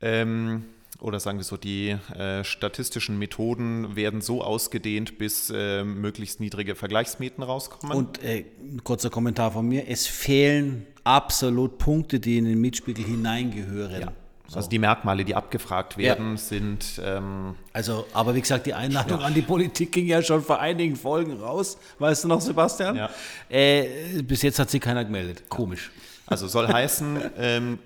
Ähm, 0.00 0.66
oder 0.98 1.20
sagen 1.20 1.38
wir 1.38 1.44
so, 1.44 1.56
die 1.56 1.96
äh, 2.14 2.44
statistischen 2.44 3.18
Methoden 3.18 3.96
werden 3.96 4.20
so 4.20 4.42
ausgedehnt, 4.42 5.18
bis 5.18 5.50
äh, 5.54 5.84
möglichst 5.84 6.40
niedrige 6.40 6.74
Vergleichsmieten 6.74 7.42
rauskommen. 7.42 7.96
Und 7.96 8.22
äh, 8.22 8.44
ein 8.60 8.82
kurzer 8.84 9.10
Kommentar 9.10 9.52
von 9.52 9.66
mir, 9.66 9.88
es 9.88 10.06
fehlen 10.06 10.86
absolut 11.04 11.78
Punkte, 11.78 12.20
die 12.20 12.38
in 12.38 12.44
den 12.44 12.60
Mietspiegel 12.60 13.04
hineingehören. 13.04 14.00
Ja. 14.00 14.12
Also 14.52 14.68
die 14.68 14.80
Merkmale, 14.80 15.24
die 15.24 15.36
abgefragt 15.36 15.96
werden, 15.96 16.32
ja. 16.32 16.36
sind. 16.36 17.00
Ähm, 17.04 17.54
also, 17.72 18.06
aber 18.12 18.34
wie 18.34 18.40
gesagt, 18.40 18.66
die 18.66 18.74
Einladung 18.74 19.20
ja. 19.20 19.26
an 19.26 19.32
die 19.32 19.42
Politik 19.42 19.92
ging 19.92 20.06
ja 20.06 20.22
schon 20.22 20.42
vor 20.42 20.58
einigen 20.58 20.96
Folgen 20.96 21.40
raus. 21.40 21.78
Weißt 22.00 22.24
du 22.24 22.28
noch, 22.28 22.40
Sebastian? 22.40 22.96
Ja. 22.96 23.10
Äh, 23.48 24.22
bis 24.22 24.42
jetzt 24.42 24.58
hat 24.58 24.68
sich 24.68 24.80
keiner 24.80 25.04
gemeldet. 25.04 25.44
Komisch. 25.48 25.92
Also 26.26 26.48
soll 26.48 26.66
heißen, 26.66 27.18
ähm, 27.38 27.78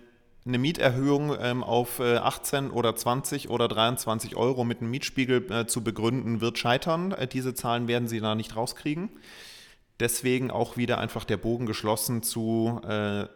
eine 0.47 0.59
Mieterhöhung 0.59 1.35
ähm, 1.41 1.65
auf 1.65 2.01
äh, 2.01 2.17
18 2.17 2.71
oder 2.71 2.95
20 2.95 3.49
oder 3.49 3.67
23 3.67 4.37
Euro 4.37 4.65
mit 4.65 4.81
einem 4.81 4.91
Mietspiegel 4.91 5.51
äh, 5.51 5.67
zu 5.67 5.83
begründen, 5.83 6.41
wird 6.41 6.59
scheitern. 6.59 7.13
Äh, 7.13 7.27
diese 7.27 7.55
Zahlen 7.55 7.89
werden 7.89 8.09
Sie 8.09 8.21
da 8.21 8.35
nicht 8.35 8.55
rauskriegen. 8.55 9.11
Deswegen 10.01 10.51
auch 10.51 10.77
wieder 10.77 10.99
einfach 10.99 11.25
der 11.25 11.37
Bogen 11.39 11.67
geschlossen 11.67 12.23
zu 12.23 12.81
äh, 12.87 13.27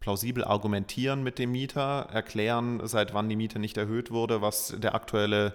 plausibel 0.00 0.44
argumentieren 0.44 1.22
mit 1.22 1.38
dem 1.38 1.52
Mieter, 1.52 2.08
erklären, 2.12 2.80
seit 2.86 3.14
wann 3.14 3.28
die 3.28 3.36
Miete 3.36 3.58
nicht 3.58 3.76
erhöht 3.76 4.10
wurde, 4.10 4.42
was 4.42 4.74
der 4.78 4.94
aktuelle, 4.94 5.54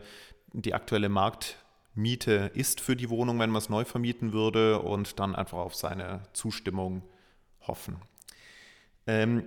die 0.51 0.73
aktuelle 0.73 1.09
Marktmiete 1.09 2.51
ist 2.53 2.81
für 2.81 2.95
die 2.95 3.09
Wohnung, 3.09 3.39
wenn 3.39 3.49
man 3.49 3.59
es 3.59 3.69
neu 3.69 3.85
vermieten 3.85 4.33
würde 4.33 4.79
und 4.79 5.19
dann 5.19 5.35
einfach 5.35 5.59
auf 5.59 5.75
seine 5.75 6.23
Zustimmung 6.33 7.03
hoffen. 7.61 7.97
Ähm, 9.05 9.43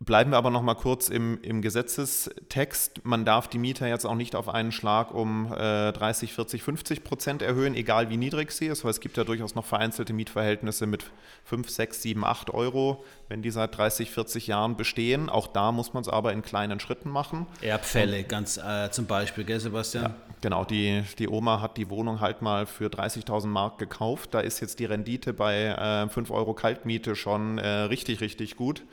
Bleiben 0.00 0.30
wir 0.30 0.36
aber 0.36 0.50
noch 0.50 0.62
mal 0.62 0.76
kurz 0.76 1.08
im, 1.08 1.40
im 1.42 1.60
Gesetzestext. 1.60 3.04
Man 3.04 3.24
darf 3.24 3.48
die 3.48 3.58
Mieter 3.58 3.88
jetzt 3.88 4.04
auch 4.04 4.14
nicht 4.14 4.36
auf 4.36 4.48
einen 4.48 4.70
Schlag 4.70 5.12
um 5.12 5.52
äh, 5.52 5.90
30, 5.92 6.34
40, 6.34 6.62
50 6.62 7.02
Prozent 7.02 7.42
erhöhen, 7.42 7.74
egal 7.74 8.08
wie 8.08 8.16
niedrig 8.16 8.52
sie 8.52 8.66
ist, 8.66 8.84
weil 8.84 8.92
es 8.92 9.00
gibt 9.00 9.16
ja 9.16 9.24
durchaus 9.24 9.56
noch 9.56 9.64
vereinzelte 9.64 10.12
Mietverhältnisse 10.12 10.86
mit 10.86 11.10
5, 11.46 11.68
6, 11.68 12.02
7, 12.02 12.24
8 12.24 12.50
Euro, 12.54 13.04
wenn 13.28 13.42
die 13.42 13.50
seit 13.50 13.76
30, 13.76 14.12
40 14.12 14.46
Jahren 14.46 14.76
bestehen. 14.76 15.28
Auch 15.28 15.48
da 15.48 15.72
muss 15.72 15.92
man 15.94 16.02
es 16.02 16.08
aber 16.08 16.32
in 16.32 16.42
kleinen 16.42 16.78
Schritten 16.78 17.10
machen. 17.10 17.48
Erbfälle, 17.60 18.18
Und, 18.18 18.28
ganz 18.28 18.56
äh, 18.56 18.92
zum 18.92 19.06
Beispiel, 19.06 19.42
gell, 19.42 19.58
Sebastian? 19.58 20.04
Ja, 20.04 20.14
genau, 20.40 20.64
die, 20.64 21.02
die 21.18 21.28
Oma 21.28 21.60
hat 21.60 21.76
die 21.76 21.90
Wohnung 21.90 22.20
halt 22.20 22.40
mal 22.40 22.66
für 22.66 22.86
30.000 22.86 23.48
Mark 23.48 23.78
gekauft. 23.78 24.32
Da 24.32 24.38
ist 24.38 24.60
jetzt 24.60 24.78
die 24.78 24.84
Rendite 24.84 25.32
bei 25.32 25.64
äh, 26.04 26.08
5 26.08 26.30
Euro 26.30 26.54
Kaltmiete 26.54 27.16
schon 27.16 27.58
äh, 27.58 27.66
richtig, 27.66 28.20
richtig 28.20 28.54
gut. 28.54 28.84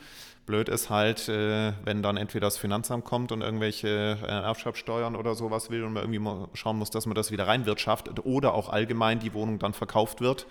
Blöd 0.46 0.70
ist 0.70 0.90
halt, 0.90 1.28
äh, 1.28 1.74
wenn 1.84 2.04
dann 2.04 2.18
entweder 2.18 2.48
das 2.48 2.58
Finanzamt 2.58 3.04
kommt 3.04 3.32
und 3.32 3.42
irgendwelche 3.42 4.18
äh, 4.22 4.26
Erbschaftssteuern 4.26 5.16
oder 5.16 5.34
sowas 5.34 5.70
will 5.70 5.84
und 5.84 5.94
man 5.94 6.04
irgendwie 6.04 6.48
schauen 6.56 6.78
muss, 6.78 6.92
dass 6.92 7.06
man 7.06 7.16
das 7.16 7.32
wieder 7.32 7.48
reinwirtschaftet 7.48 8.26
oder 8.26 8.54
auch 8.54 8.70
allgemein 8.70 9.20
die 9.20 9.34
Wohnung 9.34 9.58
dann 9.58 9.74
verkauft 9.74 10.22
wird 10.22 10.46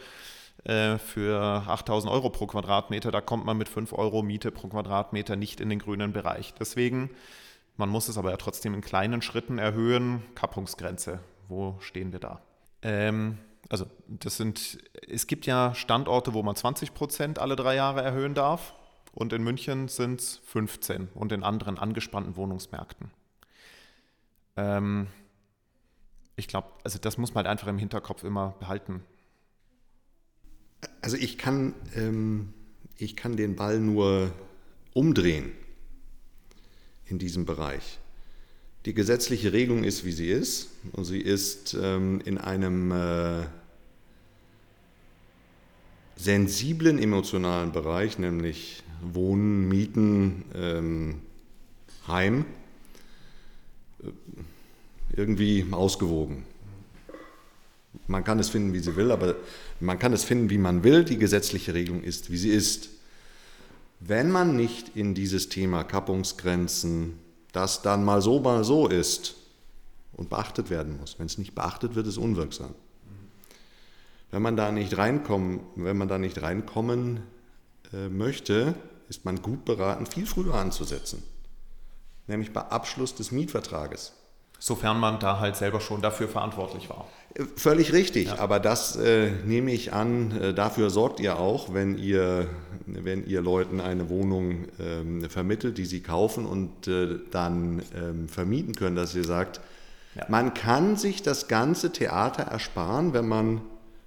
äh, 0.65 0.99
für 0.99 1.65
8000 1.69 2.13
Euro 2.13 2.31
pro 2.31 2.47
Quadratmeter. 2.47 3.13
Da 3.13 3.21
kommt 3.21 3.45
man 3.45 3.57
mit 3.57 3.69
5 3.69 3.93
Euro 3.93 4.23
Miete 4.23 4.51
pro 4.51 4.69
Quadratmeter 4.69 5.37
nicht 5.37 5.61
in 5.61 5.69
den 5.69 5.79
grünen 5.79 6.13
Bereich. 6.13 6.55
Deswegen, 6.59 7.11
man 7.77 7.89
muss 7.89 8.09
es 8.09 8.19
aber 8.19 8.31
ja 8.31 8.37
trotzdem 8.37 8.75
in 8.75 8.81
kleinen 8.81 9.23
Schritten 9.23 9.59
erhöhen. 9.59 10.23
Kappungsgrenze, 10.35 11.21
wo 11.49 11.77
stehen 11.79 12.13
wir 12.13 12.21
da? 12.21 12.43
Ähm, 12.83 13.39
also 13.69 13.87
das 14.09 14.37
sind, 14.37 14.79
es 15.09 15.29
gibt 15.29 15.47
ja 15.47 15.73
Standorte, 15.75 16.35
wo 16.35 16.43
man 16.43 16.57
20 16.57 16.95
Prozent 16.95 17.39
alle 17.39 17.55
drei 17.55 17.77
Jahre 17.77 18.03
erhöhen 18.03 18.35
darf 18.35 18.75
und 19.15 19.33
in 19.33 19.43
München 19.43 19.89
sind 19.89 20.21
es 20.21 20.41
15 20.45 21.09
und 21.15 21.33
in 21.33 21.43
anderen 21.43 21.79
angespannten 21.79 22.37
Wohnungsmärkten. 22.37 23.11
Ähm, 24.57 25.07
ich 26.37 26.49
glaube, 26.49 26.69
also 26.83 26.99
das 26.99 27.17
muss 27.17 27.33
man 27.33 27.45
halt 27.45 27.53
einfach 27.53 27.69
im 27.69 27.79
Hinterkopf 27.79 28.25
immer 28.25 28.57
behalten. 28.59 29.03
Also 31.01 31.17
ich 31.17 31.39
kann, 31.39 31.75
ähm, 31.95 32.53
ich 32.99 33.15
kann 33.17 33.37
den 33.37 33.55
Ball 33.55 33.79
nur 33.79 34.33
umdrehen 34.93 35.53
in 37.07 37.19
diesem 37.19 37.47
Bereich. 37.47 37.99
Die 38.85 38.95
gesetzliche 38.95 39.53
Regelung 39.53 39.85
ist, 39.85 40.05
wie 40.05 40.13
sie 40.13 40.29
ist, 40.29 40.71
und 40.93 41.05
sie 41.05 41.21
ist 41.21 41.75
ähm, 41.81 42.21
in 42.25 42.37
einem 42.37 42.91
äh, 42.93 43.45
sensiblen 46.17 46.99
emotionalen 46.99 47.73
Bereich, 47.73 48.19
nämlich 48.19 48.83
Wohnen, 49.13 49.69
Mieten, 49.69 50.45
ähm, 50.55 51.21
Heim, 52.07 52.45
äh, 54.03 54.09
irgendwie 55.17 55.67
ausgewogen. 55.71 56.45
Man 58.07 58.25
kann 58.25 58.39
es 58.39 58.49
finden, 58.49 58.73
wie 58.73 58.81
sie 58.81 58.97
will, 58.97 59.11
aber 59.11 59.37
man 59.81 59.99
kann 59.99 60.13
es 60.13 60.25
finden, 60.25 60.51
wie 60.51 60.59
man 60.59 60.85
will. 60.85 61.05
Die 61.05 61.19
gesetzliche 61.19 61.75
Regelung 61.75 62.03
ist, 62.03 62.31
wie 62.31 62.37
sie 62.37 62.51
ist. 62.51 62.91
Wenn 64.01 64.31
man 64.31 64.57
nicht 64.57 64.97
in 64.97 65.15
dieses 65.15 65.49
Thema 65.49 65.85
Kappungsgrenzen, 65.85 67.15
das 67.53 67.83
dann 67.83 68.05
mal 68.05 68.21
so, 68.21 68.41
mal 68.41 68.65
so 68.65 68.89
ist 68.89 69.37
und 70.13 70.29
beachtet 70.29 70.71
werden 70.71 70.99
muss, 70.99 71.19
wenn 71.19 71.27
es 71.27 71.39
nicht 71.39 71.55
beachtet 71.55 71.95
wird, 71.95 72.07
ist 72.07 72.19
unwirksam. 72.19 72.75
Wenn 74.31 74.43
man 74.43 74.57
da 74.57 74.73
nicht 74.73 74.99
reinkommen, 74.99 75.61
wenn 75.77 75.97
man 75.97 76.09
da 76.09 76.19
nicht 76.19 76.43
reinkommen 76.43 77.21
äh, 77.93 78.09
möchte, 78.09 78.75
ist 79.09 79.25
man 79.25 79.43
gut 79.43 79.65
beraten, 79.65 80.07
viel 80.07 80.27
früher 80.27 80.55
anzusetzen, 80.55 81.23
nämlich 82.27 82.53
bei 82.53 82.63
Abschluss 82.63 83.15
des 83.15 83.33
Mietvertrages. 83.33 84.13
Sofern 84.59 84.99
man 84.99 85.19
da 85.19 85.41
halt 85.41 85.57
selber 85.57 85.81
schon 85.81 86.01
dafür 86.01 86.29
verantwortlich 86.29 86.89
war. 86.89 87.07
Äh, 87.35 87.45
völlig 87.57 87.93
richtig, 87.93 88.29
ja. 88.29 88.39
aber 88.39 88.61
das 88.61 88.97
äh, 88.97 89.31
nehme 89.45 89.73
ich 89.73 89.93
an, 89.93 90.31
äh, 90.41 90.55
dafür 90.55 90.89
sorgt 90.91 91.21
ihr 91.21 91.39
auch, 91.39 91.75
wenn 91.75 91.99
ihr, 91.99 92.49
wenn 92.87 93.27
ihr 93.27 93.43
Leuten 93.43 93.81
eine 93.81 94.09
Wohnung 94.09 94.67
ähm, 94.79 95.29
vermittelt, 95.29 95.77
die 95.77 95.85
sie 95.85 96.01
kaufen 96.01 96.47
und 96.47 96.89
äh, 96.89 97.19
dann 97.31 97.83
ähm, 97.95 98.29
vermieten 98.29 98.75
können, 98.75 98.97
dass 98.97 99.15
ihr 99.15 99.25
sagt, 99.25 99.61
ja. 100.15 100.25
man 100.29 100.55
kann 100.55 100.97
sich 100.97 101.23
das 101.23 101.49
ganze 101.49 101.93
Theater 101.93 102.45
ersparen, 102.45 103.13
wenn 103.13 103.29
man 103.29 103.61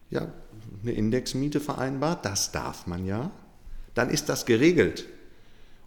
ja, 0.10 0.27
eine 0.82 0.94
Indexmiete 0.94 1.60
vereinbart, 1.60 2.25
das 2.25 2.51
darf 2.51 2.88
man 2.88 3.06
ja 3.06 3.32
dann 3.98 4.10
ist 4.10 4.30
das 4.30 4.46
geregelt. 4.46 5.06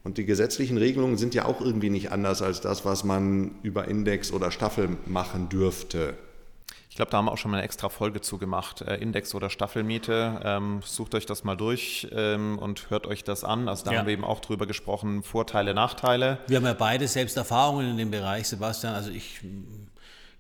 Und 0.03 0.17
die 0.17 0.25
gesetzlichen 0.25 0.79
Regelungen 0.79 1.19
sind 1.19 1.35
ja 1.35 1.45
auch 1.45 1.61
irgendwie 1.61 1.91
nicht 1.91 2.11
anders 2.11 2.41
als 2.41 2.61
das, 2.61 2.85
was 2.85 3.05
man 3.05 3.53
über 3.63 3.87
Index 3.87 4.33
oder 4.33 4.51
Staffel 4.51 4.97
machen 5.07 5.49
dürfte. 5.51 6.15
Ich 6.89 6.97
glaube, 6.97 7.11
da 7.11 7.19
haben 7.19 7.27
wir 7.27 7.33
auch 7.33 7.39
schon 7.39 7.53
mal 7.53 7.59
eine 7.59 7.65
extra 7.65 7.89
Folge 7.89 8.21
zu 8.21 8.39
gemacht. 8.39 8.81
Äh, 8.81 8.97
Index 8.97 9.35
oder 9.35 9.49
Staffelmiete. 9.49 10.41
Ähm, 10.43 10.81
sucht 10.85 11.15
euch 11.15 11.25
das 11.25 11.45
mal 11.45 11.57
durch 11.57 12.09
ähm, 12.13 12.59
und 12.59 12.91
hört 12.91 13.07
euch 13.07 13.23
das 13.23 13.45
an. 13.45 13.69
Also 13.69 13.85
da 13.85 13.93
ja. 13.93 13.99
haben 13.99 14.07
wir 14.07 14.13
eben 14.13 14.25
auch 14.25 14.41
drüber 14.41 14.67
gesprochen, 14.67 15.23
Vorteile, 15.23 15.73
Nachteile. 15.73 16.39
Wir 16.49 16.57
haben 16.57 16.65
ja 16.65 16.73
beide 16.73 17.07
selbst 17.07 17.37
Erfahrungen 17.37 17.91
in 17.91 17.97
dem 17.97 18.11
Bereich, 18.11 18.49
Sebastian. 18.49 18.95
Also 18.95 19.11
ich 19.11 19.41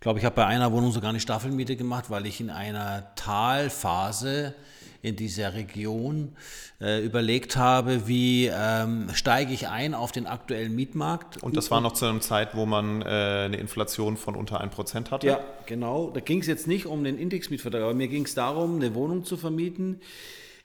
glaube, 0.00 0.18
ich 0.18 0.24
habe 0.24 0.34
bei 0.34 0.46
einer 0.46 0.72
Wohnung 0.72 0.90
sogar 0.90 1.10
eine 1.10 1.20
Staffelmiete 1.20 1.76
gemacht, 1.76 2.06
weil 2.08 2.26
ich 2.26 2.40
in 2.40 2.50
einer 2.50 3.14
Talphase 3.14 4.54
in 5.02 5.16
dieser 5.16 5.54
Region 5.54 6.32
äh, 6.80 7.04
überlegt 7.04 7.56
habe, 7.56 8.06
wie 8.06 8.50
ähm, 8.52 9.08
steige 9.14 9.52
ich 9.52 9.68
ein 9.68 9.94
auf 9.94 10.12
den 10.12 10.26
aktuellen 10.26 10.74
Mietmarkt. 10.74 11.42
Und 11.42 11.56
das 11.56 11.70
war 11.70 11.80
noch 11.80 11.92
zu 11.92 12.06
einer 12.06 12.20
Zeit, 12.20 12.54
wo 12.54 12.66
man 12.66 13.02
äh, 13.02 13.04
eine 13.04 13.56
Inflation 13.56 14.16
von 14.16 14.34
unter 14.34 14.62
1% 14.62 15.10
hatte? 15.10 15.26
Ja, 15.26 15.40
genau. 15.66 16.10
Da 16.10 16.20
ging 16.20 16.40
es 16.40 16.46
jetzt 16.46 16.66
nicht 16.66 16.86
um 16.86 17.02
den 17.04 17.18
Indexmietvertrag, 17.18 17.82
aber 17.82 17.94
mir 17.94 18.08
ging 18.08 18.24
es 18.24 18.34
darum, 18.34 18.76
eine 18.76 18.94
Wohnung 18.94 19.24
zu 19.24 19.36
vermieten 19.36 20.00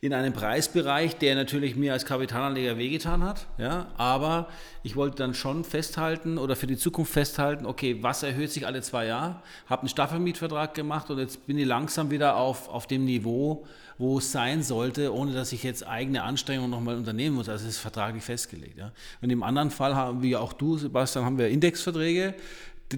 in 0.06 0.14
einem 0.14 0.34
Preisbereich, 0.34 1.18
der 1.18 1.34
natürlich 1.34 1.76
mir 1.76 1.94
als 1.94 2.06
Kapitalanleger 2.06 2.78
wehgetan 2.78 3.24
hat. 3.24 3.48
Ja, 3.58 3.88
aber 3.98 4.50
ich 4.84 4.96
wollte 4.96 5.18
dann 5.18 5.34
schon 5.34 5.64
festhalten 5.64 6.38
oder 6.38 6.56
für 6.56 6.68
die 6.68 6.78
Zukunft 6.78 7.14
festhalten, 7.14 7.66
okay, 7.66 7.98
was 8.02 8.22
erhöht 8.22 8.52
sich 8.52 8.68
alle 8.68 8.82
zwei 8.82 9.08
Jahre? 9.08 9.42
Habe 9.68 9.82
einen 9.82 9.90
Staffelmietvertrag 9.90 10.76
gemacht 10.76 11.10
und 11.10 11.18
jetzt 11.18 11.48
bin 11.48 11.58
ich 11.58 11.66
langsam 11.66 12.12
wieder 12.12 12.36
auf, 12.36 12.70
auf 12.70 12.86
dem 12.86 13.06
Niveau, 13.06 13.66
wo 13.98 14.18
es 14.18 14.32
sein 14.32 14.62
sollte, 14.62 15.14
ohne 15.14 15.34
dass 15.34 15.52
ich 15.52 15.64
jetzt 15.64 15.88
eigene 15.88 16.24
Anstrengungen 16.24 16.72
nochmal 16.72 16.98
unternehmen 16.98 17.36
muss. 17.36 17.48
Also 17.48 17.66
es 17.66 17.76
ist 17.76 17.80
vertraglich 17.80 18.24
festgelegt. 18.24 18.78
Ja. 18.78 18.92
Und 19.22 19.30
im 19.30 19.44
anderen 19.44 19.72
Fall 19.72 19.96
haben 19.96 20.22
wir, 20.22 20.42
auch 20.42 20.54
du, 20.54 20.78
Sebastian, 20.78 21.26
haben 21.26 21.38
wir 21.38 21.48
Indexverträge. 21.48 22.34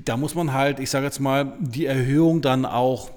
Da 0.05 0.17
muss 0.17 0.35
man 0.35 0.53
halt, 0.53 0.79
ich 0.79 0.89
sage 0.89 1.05
jetzt 1.05 1.19
mal, 1.19 1.53
die 1.59 1.85
Erhöhung 1.85 2.41
dann 2.41 2.65
auch 2.65 3.11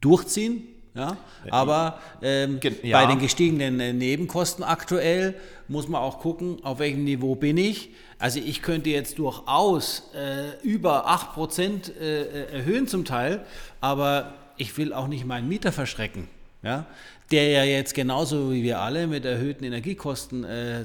durchziehen 0.00 0.62
Ja, 0.94 1.16
aber 1.50 1.98
ähm, 2.22 2.60
ja. 2.82 3.00
bei 3.00 3.06
den 3.06 3.18
gestiegenen 3.18 3.80
äh, 3.80 3.92
Nebenkosten 3.92 4.62
aktuell 4.62 5.34
muss 5.68 5.88
man 5.88 6.02
auch 6.02 6.20
gucken, 6.20 6.58
auf 6.64 6.78
welchem 6.78 7.04
Niveau 7.04 7.34
bin 7.34 7.56
ich. 7.56 7.90
Also 8.18 8.38
ich 8.38 8.62
könnte 8.62 8.90
jetzt 8.90 9.18
durchaus 9.18 10.10
äh, 10.14 10.60
über 10.62 11.08
8% 11.08 11.92
äh, 11.98 12.22
äh, 12.22 12.52
erhöhen 12.58 12.86
zum 12.86 13.04
Teil, 13.04 13.44
aber 13.80 14.34
ich 14.56 14.76
will 14.76 14.92
auch 14.92 15.08
nicht 15.08 15.24
meinen 15.24 15.48
Mieter 15.48 15.72
verschrecken. 15.72 16.28
Ja? 16.62 16.86
Der 17.30 17.48
ja 17.48 17.64
jetzt 17.64 17.94
genauso 17.94 18.52
wie 18.52 18.62
wir 18.62 18.80
alle 18.80 19.06
mit 19.06 19.24
erhöhten 19.24 19.64
Energiekosten 19.64 20.44
äh, 20.44 20.82
äh, 20.82 20.84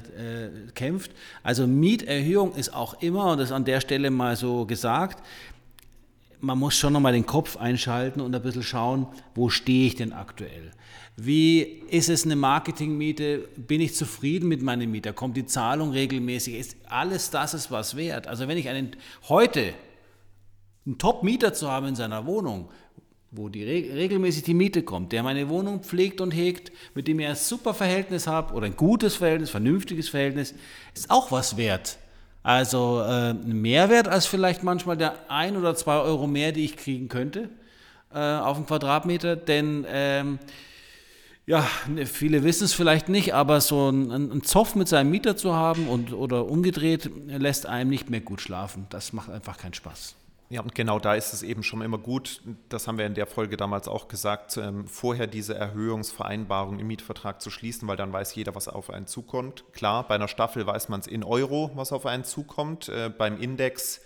kämpft. 0.74 1.12
Also 1.42 1.66
Mieterhöhung 1.66 2.54
ist 2.54 2.74
auch 2.74 3.00
immer, 3.02 3.32
und 3.32 3.38
das 3.38 3.52
an 3.52 3.64
der 3.64 3.80
Stelle 3.80 4.10
mal 4.10 4.36
so 4.36 4.64
gesagt, 4.64 5.22
man 6.40 6.58
muss 6.58 6.76
schon 6.76 6.92
nochmal 6.92 7.12
den 7.12 7.26
Kopf 7.26 7.56
einschalten 7.56 8.20
und 8.20 8.34
ein 8.34 8.42
bisschen 8.42 8.62
schauen, 8.62 9.06
wo 9.34 9.48
stehe 9.48 9.86
ich 9.86 9.96
denn 9.96 10.12
aktuell? 10.12 10.72
Wie 11.16 11.62
ist 11.90 12.08
es 12.08 12.24
eine 12.24 12.36
Marketingmiete? 12.36 13.48
Bin 13.56 13.80
ich 13.80 13.96
zufrieden 13.96 14.48
mit 14.48 14.62
meinem 14.62 14.90
Mieter? 14.90 15.12
Kommt 15.12 15.36
die 15.36 15.46
Zahlung 15.46 15.90
regelmäßig? 15.90 16.54
Ist 16.54 16.76
alles 16.88 17.30
das 17.30 17.54
ist 17.54 17.72
was 17.72 17.96
wert? 17.96 18.28
Also 18.28 18.46
wenn 18.46 18.56
ich 18.56 18.68
einen 18.68 18.96
heute 19.28 19.74
einen 20.86 20.96
Top-Mieter 20.96 21.52
zu 21.52 21.68
haben 21.70 21.88
in 21.88 21.96
seiner 21.96 22.24
Wohnung, 22.24 22.70
wo 23.30 23.48
die 23.48 23.64
re 23.64 23.94
regelmäßig 23.94 24.42
die 24.42 24.54
Miete 24.54 24.82
kommt, 24.82 25.12
der 25.12 25.22
meine 25.22 25.48
Wohnung 25.48 25.82
pflegt 25.82 26.20
und 26.20 26.30
hegt, 26.30 26.72
mit 26.94 27.08
dem 27.08 27.20
ich 27.20 27.26
ein 27.26 27.36
super 27.36 27.74
Verhältnis 27.74 28.26
habe 28.26 28.54
oder 28.54 28.66
ein 28.66 28.76
gutes 28.76 29.16
Verhältnis, 29.16 29.50
vernünftiges 29.50 30.08
Verhältnis, 30.08 30.54
ist 30.94 31.10
auch 31.10 31.30
was 31.30 31.56
wert. 31.56 31.98
Also 32.42 33.02
äh, 33.02 33.30
ein 33.30 33.60
Mehrwert 33.60 34.08
als 34.08 34.26
vielleicht 34.26 34.62
manchmal 34.62 34.96
der 34.96 35.30
ein 35.30 35.56
oder 35.56 35.74
zwei 35.74 35.98
Euro 35.98 36.26
mehr, 36.26 36.52
die 36.52 36.64
ich 36.64 36.76
kriegen 36.76 37.08
könnte 37.08 37.50
äh, 38.12 38.18
auf 38.18 38.56
einen 38.56 38.66
Quadratmeter, 38.66 39.36
denn 39.36 39.86
ähm, 39.88 40.38
ja, 41.46 41.66
ne, 41.86 42.06
viele 42.06 42.44
wissen 42.44 42.64
es 42.64 42.74
vielleicht 42.74 43.08
nicht, 43.08 43.34
aber 43.34 43.60
so 43.60 43.90
ein, 43.90 44.10
ein 44.10 44.42
Zoff 44.42 44.74
mit 44.74 44.88
seinem 44.88 45.10
Mieter 45.10 45.36
zu 45.36 45.54
haben 45.54 45.88
und, 45.88 46.12
oder 46.12 46.46
umgedreht 46.46 47.10
lässt 47.26 47.66
einem 47.66 47.90
nicht 47.90 48.10
mehr 48.10 48.20
gut 48.20 48.40
schlafen. 48.40 48.86
Das 48.90 49.12
macht 49.12 49.30
einfach 49.30 49.56
keinen 49.56 49.74
Spaß. 49.74 50.14
Ja, 50.50 50.62
und 50.62 50.74
genau 50.74 50.98
da 50.98 51.14
ist 51.14 51.34
es 51.34 51.42
eben 51.42 51.62
schon 51.62 51.82
immer 51.82 51.98
gut, 51.98 52.40
das 52.70 52.88
haben 52.88 52.96
wir 52.96 53.04
in 53.04 53.12
der 53.12 53.26
Folge 53.26 53.58
damals 53.58 53.86
auch 53.86 54.08
gesagt, 54.08 54.56
ähm, 54.56 54.88
vorher 54.88 55.26
diese 55.26 55.54
Erhöhungsvereinbarung 55.54 56.78
im 56.78 56.86
Mietvertrag 56.86 57.42
zu 57.42 57.50
schließen, 57.50 57.86
weil 57.86 57.98
dann 57.98 58.14
weiß 58.14 58.34
jeder, 58.34 58.54
was 58.54 58.66
auf 58.66 58.88
einen 58.88 59.06
zukommt. 59.06 59.64
Klar, 59.72 60.08
bei 60.08 60.14
einer 60.14 60.28
Staffel 60.28 60.66
weiß 60.66 60.88
man 60.88 61.00
es 61.00 61.06
in 61.06 61.22
Euro, 61.22 61.70
was 61.74 61.92
auf 61.92 62.06
einen 62.06 62.24
zukommt. 62.24 62.88
Äh, 62.88 63.10
beim 63.10 63.38
Index 63.38 64.00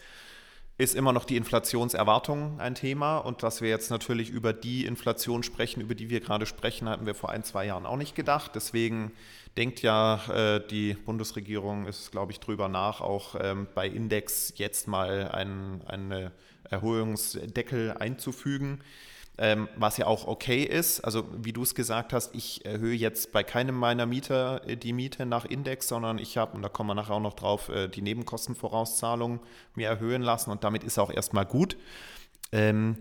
ist 0.78 0.96
immer 0.96 1.12
noch 1.12 1.24
die 1.24 1.36
Inflationserwartung 1.36 2.58
ein 2.58 2.74
Thema 2.74 3.18
und 3.18 3.44
dass 3.44 3.60
wir 3.60 3.68
jetzt 3.68 3.90
natürlich 3.90 4.30
über 4.30 4.52
die 4.52 4.84
Inflation 4.84 5.44
sprechen, 5.44 5.80
über 5.80 5.94
die 5.94 6.10
wir 6.10 6.18
gerade 6.18 6.46
sprechen, 6.46 6.88
hatten 6.88 7.06
wir 7.06 7.14
vor 7.14 7.30
ein, 7.30 7.44
zwei 7.44 7.66
Jahren 7.66 7.86
auch 7.86 7.96
nicht 7.96 8.16
gedacht. 8.16 8.52
Deswegen 8.56 9.12
denkt 9.56 9.82
ja 9.82 10.20
äh, 10.28 10.66
die 10.66 10.94
Bundesregierung, 10.94 11.86
ist 11.86 12.10
glaube 12.10 12.32
ich 12.32 12.40
drüber 12.40 12.68
nach, 12.68 13.00
auch 13.00 13.36
ähm, 13.40 13.68
bei 13.74 13.86
Index 13.86 14.54
jetzt 14.56 14.88
mal 14.88 15.28
einen, 15.28 15.82
einen 15.86 16.30
Erhöhungsdeckel 16.70 17.92
einzufügen. 17.92 18.80
Ähm, 19.38 19.66
was 19.76 19.96
ja 19.96 20.06
auch 20.06 20.26
okay 20.26 20.62
ist. 20.62 21.00
Also 21.00 21.24
wie 21.42 21.54
du 21.54 21.62
es 21.62 21.74
gesagt 21.74 22.12
hast, 22.12 22.34
ich 22.34 22.66
erhöhe 22.66 22.94
jetzt 22.94 23.32
bei 23.32 23.42
keinem 23.42 23.74
meiner 23.74 24.04
Mieter 24.04 24.60
äh, 24.68 24.76
die 24.76 24.92
Miete 24.92 25.24
nach 25.24 25.46
Index, 25.46 25.88
sondern 25.88 26.18
ich 26.18 26.36
habe, 26.36 26.54
und 26.54 26.60
da 26.60 26.68
kommen 26.68 26.90
wir 26.90 26.94
nachher 26.94 27.14
auch 27.14 27.20
noch 27.20 27.32
drauf, 27.32 27.70
äh, 27.70 27.88
die 27.88 28.02
Nebenkostenvorauszahlung 28.02 29.40
mir 29.74 29.88
erhöhen 29.88 30.20
lassen 30.20 30.50
und 30.50 30.64
damit 30.64 30.84
ist 30.84 30.98
auch 30.98 31.10
erstmal 31.10 31.46
gut. 31.46 31.78
Ähm, 32.52 32.98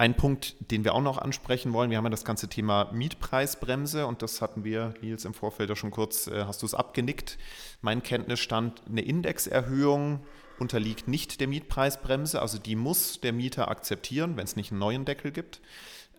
ein 0.00 0.14
Punkt, 0.14 0.56
den 0.70 0.82
wir 0.82 0.94
auch 0.94 1.02
noch 1.02 1.18
ansprechen 1.18 1.74
wollen, 1.74 1.90
wir 1.90 1.98
haben 1.98 2.06
ja 2.06 2.10
das 2.10 2.24
ganze 2.24 2.48
Thema 2.48 2.90
Mietpreisbremse 2.90 4.06
und 4.06 4.22
das 4.22 4.40
hatten 4.40 4.64
wir, 4.64 4.94
Nils, 5.02 5.26
im 5.26 5.34
Vorfeld 5.34 5.68
ja 5.68 5.76
schon 5.76 5.90
kurz, 5.90 6.26
äh, 6.26 6.46
hast 6.46 6.62
du 6.62 6.66
es 6.66 6.72
abgenickt. 6.72 7.36
Mein 7.82 8.02
Kenntnisstand, 8.02 8.80
eine 8.88 9.02
Indexerhöhung 9.02 10.20
unterliegt 10.58 11.06
nicht 11.06 11.38
der 11.42 11.48
Mietpreisbremse, 11.48 12.40
also 12.40 12.56
die 12.56 12.76
muss 12.76 13.20
der 13.20 13.34
Mieter 13.34 13.68
akzeptieren, 13.68 14.38
wenn 14.38 14.44
es 14.44 14.56
nicht 14.56 14.70
einen 14.70 14.80
neuen 14.80 15.04
Deckel 15.04 15.32
gibt. 15.32 15.60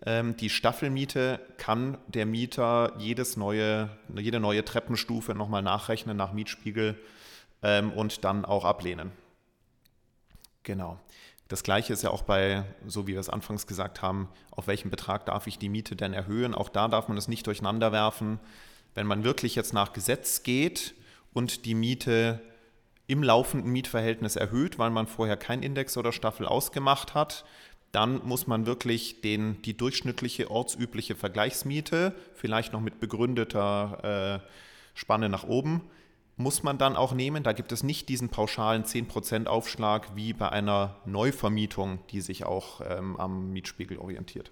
Ähm, 0.06 0.36
die 0.36 0.48
Staffelmiete 0.48 1.40
kann 1.56 1.98
der 2.06 2.24
Mieter 2.24 2.92
jedes 2.98 3.36
neue, 3.36 3.90
jede 4.14 4.38
neue 4.38 4.64
Treppenstufe 4.64 5.34
nochmal 5.34 5.62
nachrechnen 5.62 6.16
nach 6.16 6.32
Mietspiegel 6.32 7.00
ähm, 7.64 7.90
und 7.92 8.22
dann 8.22 8.44
auch 8.44 8.64
ablehnen. 8.64 9.10
Genau. 10.62 11.00
Das 11.52 11.64
gleiche 11.64 11.92
ist 11.92 12.00
ja 12.00 12.08
auch 12.08 12.22
bei, 12.22 12.64
so 12.86 13.06
wie 13.06 13.12
wir 13.12 13.20
es 13.20 13.28
anfangs 13.28 13.66
gesagt 13.66 14.00
haben, 14.00 14.30
auf 14.52 14.68
welchen 14.68 14.88
Betrag 14.88 15.26
darf 15.26 15.46
ich 15.46 15.58
die 15.58 15.68
Miete 15.68 15.96
denn 15.96 16.14
erhöhen? 16.14 16.54
Auch 16.54 16.70
da 16.70 16.88
darf 16.88 17.08
man 17.08 17.18
es 17.18 17.28
nicht 17.28 17.46
durcheinander 17.46 17.92
werfen. 17.92 18.40
Wenn 18.94 19.06
man 19.06 19.22
wirklich 19.22 19.54
jetzt 19.54 19.74
nach 19.74 19.92
Gesetz 19.92 20.44
geht 20.44 20.94
und 21.34 21.66
die 21.66 21.74
Miete 21.74 22.40
im 23.06 23.22
laufenden 23.22 23.70
Mietverhältnis 23.70 24.36
erhöht, 24.36 24.78
weil 24.78 24.88
man 24.88 25.06
vorher 25.06 25.36
kein 25.36 25.62
Index 25.62 25.98
oder 25.98 26.12
Staffel 26.12 26.46
ausgemacht 26.46 27.12
hat, 27.12 27.44
dann 27.90 28.26
muss 28.26 28.46
man 28.46 28.64
wirklich 28.64 29.20
den, 29.20 29.60
die 29.60 29.76
durchschnittliche 29.76 30.50
ortsübliche 30.50 31.16
Vergleichsmiete, 31.16 32.14
vielleicht 32.32 32.72
noch 32.72 32.80
mit 32.80 32.98
begründeter 32.98 34.40
äh, 34.42 34.48
Spanne 34.94 35.28
nach 35.28 35.44
oben, 35.44 35.82
muss 36.36 36.62
man 36.62 36.78
dann 36.78 36.96
auch 36.96 37.12
nehmen. 37.12 37.42
Da 37.42 37.52
gibt 37.52 37.72
es 37.72 37.82
nicht 37.82 38.08
diesen 38.08 38.28
pauschalen 38.28 38.84
10% 38.84 39.46
Aufschlag 39.46 40.16
wie 40.16 40.32
bei 40.32 40.48
einer 40.48 40.96
Neuvermietung, 41.04 42.00
die 42.10 42.20
sich 42.20 42.44
auch 42.44 42.80
ähm, 42.88 43.16
am 43.18 43.52
Mietspiegel 43.52 43.98
orientiert. 43.98 44.50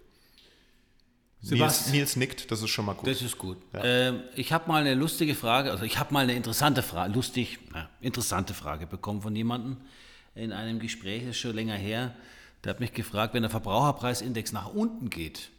Nils. 1.42 1.90
Nils 1.90 2.16
nickt, 2.16 2.50
das 2.50 2.62
ist 2.62 2.70
schon 2.70 2.84
mal 2.84 2.94
gut. 2.94 3.08
Das 3.08 3.22
ist 3.22 3.38
gut. 3.38 3.56
Ähm, 3.72 4.22
ich 4.36 4.52
habe 4.52 4.68
mal 4.68 4.82
eine 4.82 4.94
lustige 4.94 5.34
Frage, 5.34 5.70
also 5.70 5.84
ich 5.84 5.98
habe 5.98 6.12
mal 6.12 6.20
eine 6.20 6.34
interessante 6.34 6.82
Frage, 6.82 7.14
lustig, 7.14 7.58
na, 7.72 7.88
interessante 8.00 8.52
Frage 8.52 8.86
bekommen 8.86 9.22
von 9.22 9.34
jemandem 9.34 9.78
in 10.34 10.52
einem 10.52 10.78
Gespräch, 10.80 11.22
das 11.22 11.30
ist 11.30 11.38
schon 11.38 11.54
länger 11.54 11.76
her. 11.76 12.14
Der 12.62 12.70
hat 12.70 12.80
mich 12.80 12.92
gefragt, 12.92 13.32
wenn 13.32 13.42
der 13.42 13.50
Verbraucherpreisindex 13.50 14.52
nach 14.52 14.72
unten 14.74 15.08
geht, 15.08 15.50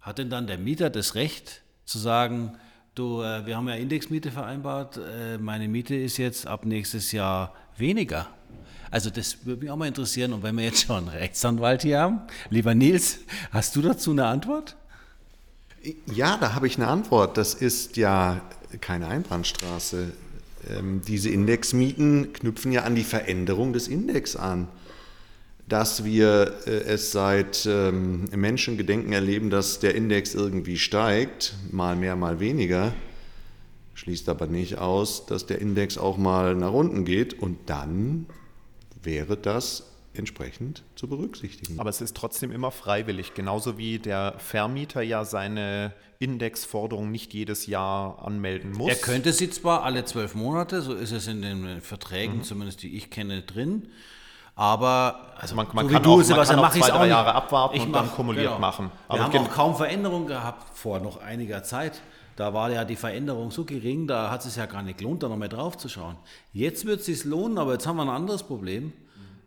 hat 0.00 0.18
denn 0.18 0.28
dann 0.28 0.48
der 0.48 0.58
Mieter 0.58 0.90
das 0.90 1.14
Recht 1.14 1.62
zu 1.84 1.98
sagen, 1.98 2.58
du, 2.96 3.22
äh, 3.22 3.46
wir 3.46 3.56
haben 3.56 3.68
ja 3.68 3.74
Indexmiete 3.74 4.32
vereinbart, 4.32 4.96
äh, 4.96 5.38
meine 5.38 5.68
Miete 5.68 5.94
ist 5.94 6.16
jetzt 6.16 6.46
ab 6.46 6.64
nächstes 6.64 7.12
Jahr 7.12 7.54
weniger. 7.76 8.26
Also 8.90 9.10
das 9.10 9.44
würde 9.44 9.62
mich 9.62 9.70
auch 9.70 9.76
mal 9.76 9.88
interessieren. 9.88 10.32
Und 10.32 10.42
wenn 10.42 10.56
wir 10.56 10.64
jetzt 10.64 10.86
schon 10.86 10.96
einen 10.96 11.08
Rechtsanwalt 11.08 11.82
hier 11.82 12.00
haben, 12.00 12.20
lieber 12.50 12.74
Nils, 12.74 13.18
hast 13.50 13.76
du 13.76 13.82
dazu 13.82 14.12
eine 14.12 14.26
Antwort? 14.26 14.76
Ja, 16.12 16.36
da 16.38 16.54
habe 16.54 16.66
ich 16.66 16.76
eine 16.76 16.88
Antwort. 16.88 17.36
Das 17.36 17.54
ist 17.54 17.96
ja 17.96 18.40
keine 18.80 19.08
Einbahnstraße. 19.08 20.12
Ähm, 20.68 21.02
diese 21.06 21.30
Indexmieten 21.30 22.32
knüpfen 22.32 22.72
ja 22.72 22.82
an 22.82 22.94
die 22.94 23.04
Veränderung 23.04 23.72
des 23.72 23.88
Index 23.88 24.34
an. 24.36 24.68
Dass 25.68 26.04
wir 26.04 26.54
äh, 26.66 26.70
es 26.70 27.12
seit 27.12 27.66
ähm, 27.66 28.24
Menschengedenken 28.34 29.12
erleben, 29.12 29.50
dass 29.50 29.80
der 29.80 29.94
Index 29.94 30.34
irgendwie 30.34 30.78
steigt, 30.78 31.54
mal 31.70 31.96
mehr, 31.96 32.14
mal 32.16 32.38
weniger, 32.38 32.94
schließt 33.94 34.28
aber 34.28 34.46
nicht 34.46 34.78
aus, 34.78 35.26
dass 35.26 35.46
der 35.46 35.60
Index 35.60 35.98
auch 35.98 36.16
mal 36.16 36.54
nach 36.54 36.72
unten 36.72 37.04
geht 37.04 37.34
und 37.34 37.58
dann 37.66 38.26
wäre 39.02 39.36
das 39.36 39.84
entsprechend 40.18 40.82
zu 40.94 41.08
berücksichtigen. 41.08 41.78
Aber 41.78 41.90
es 41.90 42.00
ist 42.00 42.16
trotzdem 42.16 42.50
immer 42.52 42.70
freiwillig, 42.70 43.34
genauso 43.34 43.78
wie 43.78 43.98
der 43.98 44.34
Vermieter 44.38 45.02
ja 45.02 45.24
seine 45.24 45.92
Indexforderung 46.18 47.10
nicht 47.10 47.34
jedes 47.34 47.66
Jahr 47.66 48.24
anmelden 48.24 48.72
muss. 48.72 48.88
Er 48.88 48.96
könnte 48.96 49.32
sie 49.32 49.50
zwar 49.50 49.82
alle 49.82 50.04
zwölf 50.04 50.34
Monate, 50.34 50.82
so 50.82 50.94
ist 50.94 51.12
es 51.12 51.26
in 51.26 51.42
den 51.42 51.80
Verträgen, 51.80 52.42
zumindest 52.42 52.82
die 52.82 52.96
ich 52.96 53.10
kenne, 53.10 53.42
drin. 53.42 53.88
Aber 54.58 55.20
also 55.38 55.54
Man- 55.54 55.66
man 55.74 55.86
so 55.86 55.92
kann 55.92 56.02
du, 56.02 56.12
auch- 56.12 56.16
man 56.16 56.26
kann 56.46 56.58
auch 56.58 56.70
zwei, 56.72 56.88
drei. 56.88 57.08
Jahre 57.08 57.34
abwarten 57.34 57.76
Ich 57.76 57.82
und 57.82 57.92
dann 57.92 58.06
mach- 58.06 58.14
kumuliert 58.16 58.58
machen. 58.58 58.86
Wir 59.06 59.14
Aber 59.20 59.24
haben 59.24 59.38
auch 59.46 59.50
kaum 59.50 59.76
Veränderungen 59.76 60.26
gehabt 60.26 60.76
vor 60.76 60.98
noch 60.98 61.20
einiger 61.22 61.62
Zeit. 61.62 62.00
Da 62.36 62.52
war 62.54 62.70
ja 62.70 62.84
die 62.84 62.96
Veränderung 62.96 63.50
so 63.50 63.64
gering, 63.64 64.06
da 64.06 64.30
hat 64.30 64.40
es 64.40 64.46
sich 64.46 64.56
ja 64.56 64.66
gar 64.66 64.82
nicht 64.82 64.98
gelohnt, 64.98 65.22
da 65.22 65.28
noch 65.28 65.36
mehr 65.36 65.48
drauf 65.48 65.76
zu 65.76 65.88
schauen. 65.88 66.16
Jetzt 66.52 66.84
wird 66.86 67.00
es 67.00 67.06
sich 67.06 67.24
lohnen, 67.24 67.58
aber 67.58 67.72
jetzt 67.74 67.86
haben 67.86 67.96
wir 67.96 68.02
ein 68.02 68.08
anderes 68.10 68.42
Problem, 68.42 68.92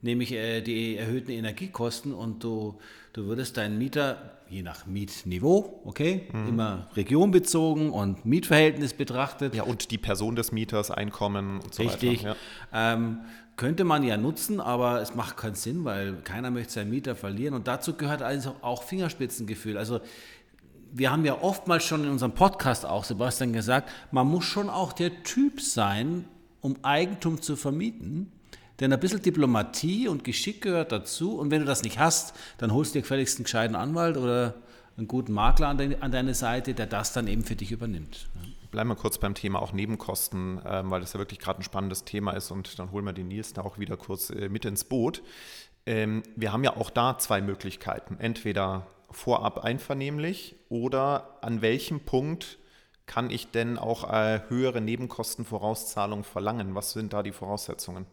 nämlich 0.02 0.32
äh, 0.32 0.62
die 0.62 0.96
erhöhten 0.98 1.32
Energiekosten 1.32 2.14
und 2.14 2.44
du, 2.44 2.80
du 3.14 3.26
würdest 3.26 3.58
deinen 3.58 3.78
Mieter, 3.78 4.18
je 4.48 4.64
nach 4.64 4.88
Mietniveau, 4.88 5.82
okay, 5.86 6.28
immer 6.48 6.88
regionbezogen 6.96 7.92
und 7.92 8.26
Mietverhältnis 8.26 8.94
betrachtet, 8.96 9.54
ja, 9.54 9.62
und 9.64 9.92
die 9.92 10.00
Person 10.00 10.36
des 10.36 10.52
Mieters, 10.52 10.90
Einkommen 10.90 11.60
und 11.62 11.74
so 11.76 11.84
Richtig. 11.84 12.24
weiter. 12.26 12.36
Ja. 12.74 12.94
Ähm, 12.94 13.20
könnte 13.60 13.84
man 13.84 14.04
ja 14.04 14.16
nutzen, 14.16 14.62
aber 14.62 15.02
es 15.02 15.16
macht 15.16 15.36
keinen 15.36 15.56
Sinn, 15.56 15.84
weil 15.84 16.16
keiner 16.24 16.50
möchte 16.50 16.72
seinen 16.72 16.92
Mieter 16.92 17.14
verlieren. 17.14 17.54
Und 17.54 17.68
dazu 17.68 17.94
gehört 17.94 18.22
also 18.22 18.56
auch 18.62 18.84
Fingerspitzengefühl. 18.84 19.78
Also 19.78 20.00
wir 20.94 21.12
haben 21.12 21.26
ja 21.26 21.42
oftmals 21.42 21.84
schon 21.84 22.06
in 22.06 22.10
unserem 22.10 22.32
Podcast 22.32 22.86
auch, 22.86 23.04
Sebastian, 23.04 23.52
gesagt, 23.52 23.90
man 24.12 24.28
muss 24.28 24.46
schon 24.46 24.70
auch 24.70 24.94
der 24.94 25.24
Typ 25.24 25.60
sein, 25.60 26.24
um 26.62 26.78
Eigentum 26.84 27.42
zu 27.42 27.58
vermieten. 27.58 28.32
Denn 28.80 28.94
ein 28.94 29.00
bisschen 29.02 29.22
Diplomatie 29.22 30.08
und 30.08 30.24
Geschick 30.24 30.62
gehört 30.62 30.94
dazu. 30.94 31.38
Und 31.38 31.52
wenn 31.52 31.60
du 31.60 31.66
das 31.66 31.84
nicht 31.84 32.00
hast, 32.00 32.34
dann 32.60 32.72
holst 32.72 32.96
du 32.96 33.00
dir 33.00 33.02
gefälligst 33.02 33.40
einen 33.40 33.44
gescheiten 33.44 33.76
Anwalt 33.76 34.16
oder 34.16 34.54
einen 34.96 35.10
guten 35.10 35.34
Makler 35.34 35.68
an, 35.68 35.78
de, 35.78 35.98
an 36.00 36.12
deine 36.12 36.34
Seite, 36.34 36.74
der 36.74 36.88
das 36.88 37.12
dann 37.12 37.28
eben 37.28 37.44
für 37.44 37.58
dich 37.58 37.74
übernimmt. 37.74 38.30
Bleiben 38.72 38.90
wir 38.90 38.96
kurz 38.96 39.18
beim 39.18 39.34
Thema 39.34 39.62
auch 39.62 39.74
Nebenkosten, 39.74 40.62
ähm, 40.66 40.92
weil 40.92 41.02
das 41.02 41.14
ja 41.14 41.20
wirklich 41.20 41.40
gerade 41.40 41.60
ein 41.60 41.64
spannendes 41.64 42.04
Thema 42.04 42.32
ist 42.32 42.52
und 42.52 42.78
dann 42.78 42.92
holen 42.92 43.06
wir 43.06 43.14
den 43.14 43.28
Nils 43.28 43.54
da 43.54 43.62
auch 43.62 43.80
wieder 43.80 43.98
kurz 43.98 44.30
äh, 44.30 44.48
mit 44.50 44.66
ins 44.66 44.84
Boot. 44.84 45.24
Ähm, 45.86 46.22
wir 46.36 46.54
haben 46.54 46.64
ja 46.64 46.78
auch 46.78 46.92
da 46.92 47.18
zwei 47.18 47.42
Möglichkeiten. 47.42 48.18
Entweder 48.20 48.86
vorab 49.10 49.64
einvernehmlich 49.64 50.56
oder 50.70 51.40
an 51.42 51.62
welchem 51.62 52.02
Punkt 52.02 52.60
kann 53.08 53.32
ich 53.32 53.50
denn 53.50 53.80
auch 53.80 54.12
äh, 54.12 54.42
höhere 54.50 54.82
Nebenkostenvorauszahlungen 54.82 56.24
verlangen? 56.24 56.76
Was 56.76 56.94
sind 56.94 57.12
da 57.12 57.24
die 57.24 57.32
Voraussetzungen? 57.32 58.06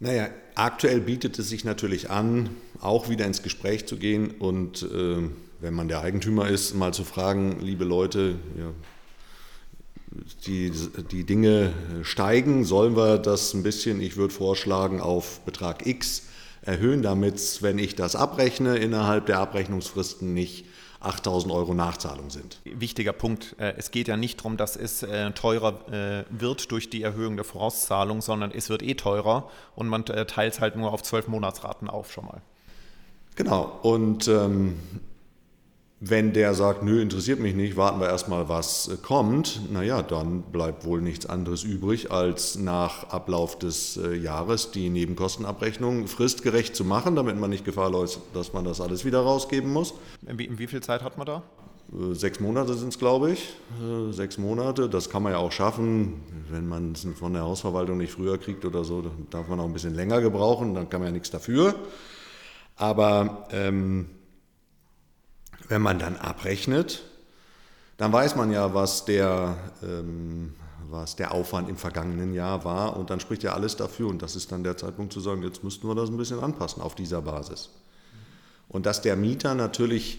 Naja, 0.00 0.30
aktuell 0.54 1.00
bietet 1.00 1.38
es 1.38 1.50
sich 1.50 1.64
natürlich 1.64 2.10
an, 2.10 2.56
auch 2.80 3.10
wieder 3.10 3.26
ins 3.26 3.42
Gespräch 3.42 3.86
zu 3.86 3.98
gehen 3.98 4.32
und 4.32 4.82
äh, 4.82 5.28
wenn 5.62 5.74
man 5.74 5.86
der 5.86 6.00
Eigentümer 6.00 6.48
ist, 6.48 6.74
mal 6.74 6.92
zu 6.92 7.04
fragen, 7.04 7.60
liebe 7.60 7.84
Leute, 7.84 8.34
ja, 8.58 8.72
die, 10.44 10.72
die 11.10 11.24
Dinge 11.24 11.72
steigen, 12.02 12.64
sollen 12.64 12.96
wir 12.96 13.16
das 13.18 13.54
ein 13.54 13.62
bisschen, 13.62 14.00
ich 14.00 14.16
würde 14.16 14.34
vorschlagen, 14.34 15.00
auf 15.00 15.40
Betrag 15.40 15.86
X 15.86 16.24
erhöhen, 16.62 17.02
damit, 17.02 17.62
wenn 17.62 17.78
ich 17.78 17.94
das 17.94 18.16
abrechne, 18.16 18.76
innerhalb 18.76 19.26
der 19.26 19.38
Abrechnungsfristen 19.38 20.34
nicht 20.34 20.66
8000 20.98 21.52
Euro 21.52 21.74
Nachzahlung 21.74 22.30
sind. 22.30 22.60
Wichtiger 22.64 23.12
Punkt. 23.12 23.54
Äh, 23.58 23.74
es 23.76 23.92
geht 23.92 24.08
ja 24.08 24.16
nicht 24.16 24.40
darum, 24.40 24.56
dass 24.56 24.76
es 24.76 25.04
äh, 25.04 25.30
teurer 25.30 25.88
äh, 25.92 26.24
wird 26.30 26.72
durch 26.72 26.90
die 26.90 27.02
Erhöhung 27.02 27.36
der 27.36 27.44
Vorauszahlung, 27.44 28.20
sondern 28.20 28.50
es 28.50 28.68
wird 28.68 28.82
eh 28.82 28.94
teurer 28.94 29.48
und 29.76 29.88
man 29.88 30.04
teilt 30.04 30.54
es 30.54 30.60
halt 30.60 30.76
nur 30.76 30.92
auf 30.92 31.02
zwölf 31.02 31.28
Monatsraten 31.28 31.88
auf 31.88 32.12
schon 32.12 32.26
mal. 32.26 32.42
Genau. 33.36 33.78
Und 33.82 34.28
ähm, 34.28 34.76
wenn 36.04 36.32
der 36.32 36.54
sagt, 36.54 36.82
nö, 36.82 37.00
interessiert 37.00 37.38
mich 37.38 37.54
nicht, 37.54 37.76
warten 37.76 38.00
wir 38.00 38.08
erstmal, 38.08 38.48
was 38.48 38.88
äh, 38.88 38.96
kommt, 38.96 39.72
naja, 39.72 40.02
dann 40.02 40.42
bleibt 40.42 40.84
wohl 40.84 41.00
nichts 41.00 41.26
anderes 41.26 41.62
übrig, 41.62 42.10
als 42.10 42.56
nach 42.56 43.10
Ablauf 43.10 43.56
des 43.56 43.96
äh, 43.98 44.16
Jahres 44.16 44.72
die 44.72 44.90
Nebenkostenabrechnung 44.90 46.08
fristgerecht 46.08 46.74
zu 46.74 46.84
machen, 46.84 47.14
damit 47.14 47.38
man 47.38 47.50
nicht 47.50 47.64
Gefahr 47.64 47.88
läuft, 47.88 48.18
dass 48.34 48.52
man 48.52 48.64
das 48.64 48.80
alles 48.80 49.04
wieder 49.04 49.20
rausgeben 49.20 49.72
muss. 49.72 49.94
Wie, 50.22 50.58
wie 50.58 50.66
viel 50.66 50.82
Zeit 50.82 51.04
hat 51.04 51.18
man 51.18 51.26
da? 51.26 51.44
Äh, 51.92 52.14
sechs 52.14 52.40
Monate 52.40 52.74
sind 52.74 52.88
es, 52.88 52.98
glaube 52.98 53.30
ich. 53.30 53.54
Sechs 54.10 54.38
Monate, 54.38 54.88
das 54.88 55.08
kann 55.08 55.22
man 55.22 55.32
ja 55.32 55.38
auch 55.38 55.52
schaffen. 55.52 56.14
Wenn 56.50 56.66
man 56.66 56.92
es 56.92 57.06
von 57.16 57.32
der 57.32 57.42
Hausverwaltung 57.42 57.98
nicht 57.98 58.12
früher 58.12 58.38
kriegt 58.38 58.64
oder 58.64 58.82
so, 58.82 59.02
dann 59.02 59.28
darf 59.30 59.46
man 59.46 59.60
auch 59.60 59.66
ein 59.66 59.72
bisschen 59.72 59.94
länger 59.94 60.20
gebrauchen, 60.20 60.74
dann 60.74 60.90
kann 60.90 61.00
man 61.00 61.10
ja 61.10 61.12
nichts 61.12 61.30
dafür. 61.30 61.76
Aber 62.74 63.46
ähm, 63.52 64.06
wenn 65.72 65.80
man 65.80 65.98
dann 65.98 66.16
abrechnet, 66.16 67.02
dann 67.96 68.12
weiß 68.12 68.36
man 68.36 68.52
ja, 68.52 68.74
was 68.74 69.06
der, 69.06 69.56
ähm, 69.82 70.52
was 70.90 71.16
der 71.16 71.32
Aufwand 71.32 71.70
im 71.70 71.78
vergangenen 71.78 72.34
Jahr 72.34 72.66
war 72.66 72.98
und 72.98 73.08
dann 73.08 73.20
spricht 73.20 73.42
ja 73.42 73.54
alles 73.54 73.76
dafür 73.76 74.08
und 74.08 74.20
das 74.20 74.36
ist 74.36 74.52
dann 74.52 74.64
der 74.64 74.76
Zeitpunkt 74.76 75.14
zu 75.14 75.20
sagen, 75.20 75.42
jetzt 75.42 75.64
müssten 75.64 75.88
wir 75.88 75.94
das 75.94 76.10
ein 76.10 76.18
bisschen 76.18 76.40
anpassen 76.40 76.82
auf 76.82 76.94
dieser 76.94 77.22
Basis. 77.22 77.70
Und 78.68 78.84
dass 78.84 79.00
der 79.00 79.16
Mieter 79.16 79.54
natürlich 79.54 80.18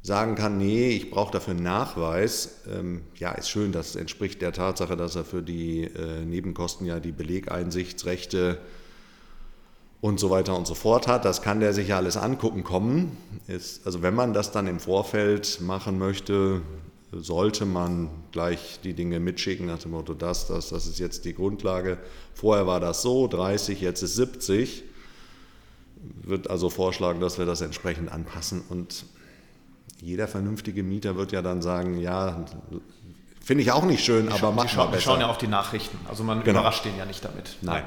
sagen 0.00 0.34
kann, 0.34 0.56
nee, 0.56 0.88
ich 0.88 1.10
brauche 1.10 1.32
dafür 1.32 1.52
einen 1.52 1.62
Nachweis, 1.62 2.62
ähm, 2.72 3.02
ja, 3.16 3.32
ist 3.32 3.50
schön, 3.50 3.72
das 3.72 3.96
entspricht 3.96 4.40
der 4.40 4.52
Tatsache, 4.52 4.96
dass 4.96 5.14
er 5.14 5.26
für 5.26 5.42
die 5.42 5.84
äh, 5.84 6.24
Nebenkosten 6.24 6.86
ja 6.86 7.00
die 7.00 7.12
Belegeinsichtsrechte 7.12 8.56
und 10.00 10.18
so 10.18 10.30
weiter 10.30 10.56
und 10.56 10.66
so 10.66 10.74
fort 10.74 11.06
hat. 11.06 11.24
Das 11.24 11.42
kann 11.42 11.60
der 11.60 11.72
sich 11.72 11.88
ja 11.88 11.96
alles 11.96 12.16
angucken 12.16 12.64
kommen. 12.64 13.16
Ist, 13.46 13.86
also 13.86 14.02
wenn 14.02 14.14
man 14.14 14.32
das 14.32 14.52
dann 14.52 14.66
im 14.66 14.80
Vorfeld 14.80 15.60
machen 15.60 15.98
möchte, 15.98 16.62
sollte 17.12 17.66
man 17.66 18.08
gleich 18.32 18.80
die 18.82 18.94
Dinge 18.94 19.20
mitschicken 19.20 19.66
nach 19.66 19.78
dem 19.78 19.90
Motto, 19.90 20.14
das, 20.14 20.46
das, 20.46 20.68
das 20.68 20.86
ist 20.86 20.98
jetzt 20.98 21.24
die 21.24 21.34
Grundlage. 21.34 21.98
Vorher 22.34 22.66
war 22.66 22.80
das 22.80 23.02
so, 23.02 23.26
30, 23.26 23.80
jetzt 23.80 24.02
ist 24.02 24.14
70. 24.14 24.84
Wird 26.22 26.48
also 26.48 26.70
vorschlagen, 26.70 27.20
dass 27.20 27.38
wir 27.38 27.46
das 27.46 27.60
entsprechend 27.60 28.10
anpassen. 28.10 28.62
Und 28.68 29.04
jeder 30.00 30.28
vernünftige 30.28 30.82
Mieter 30.82 31.16
wird 31.16 31.32
ja 31.32 31.42
dann 31.42 31.60
sagen, 31.60 32.00
ja, 32.00 32.46
finde 33.44 33.64
ich 33.64 33.72
auch 33.72 33.84
nicht 33.84 34.04
schön, 34.04 34.30
aber 34.30 34.52
mach 34.52 34.74
mal 34.76 34.86
besser. 34.86 34.96
Die 34.96 35.02
schauen 35.02 35.20
ja 35.20 35.28
auf 35.28 35.38
die 35.38 35.48
Nachrichten. 35.48 35.98
Also 36.08 36.22
man 36.22 36.42
genau. 36.42 36.60
überrascht 36.60 36.84
den 36.84 36.96
ja 36.96 37.04
nicht 37.04 37.24
damit. 37.24 37.56
Nein. 37.60 37.84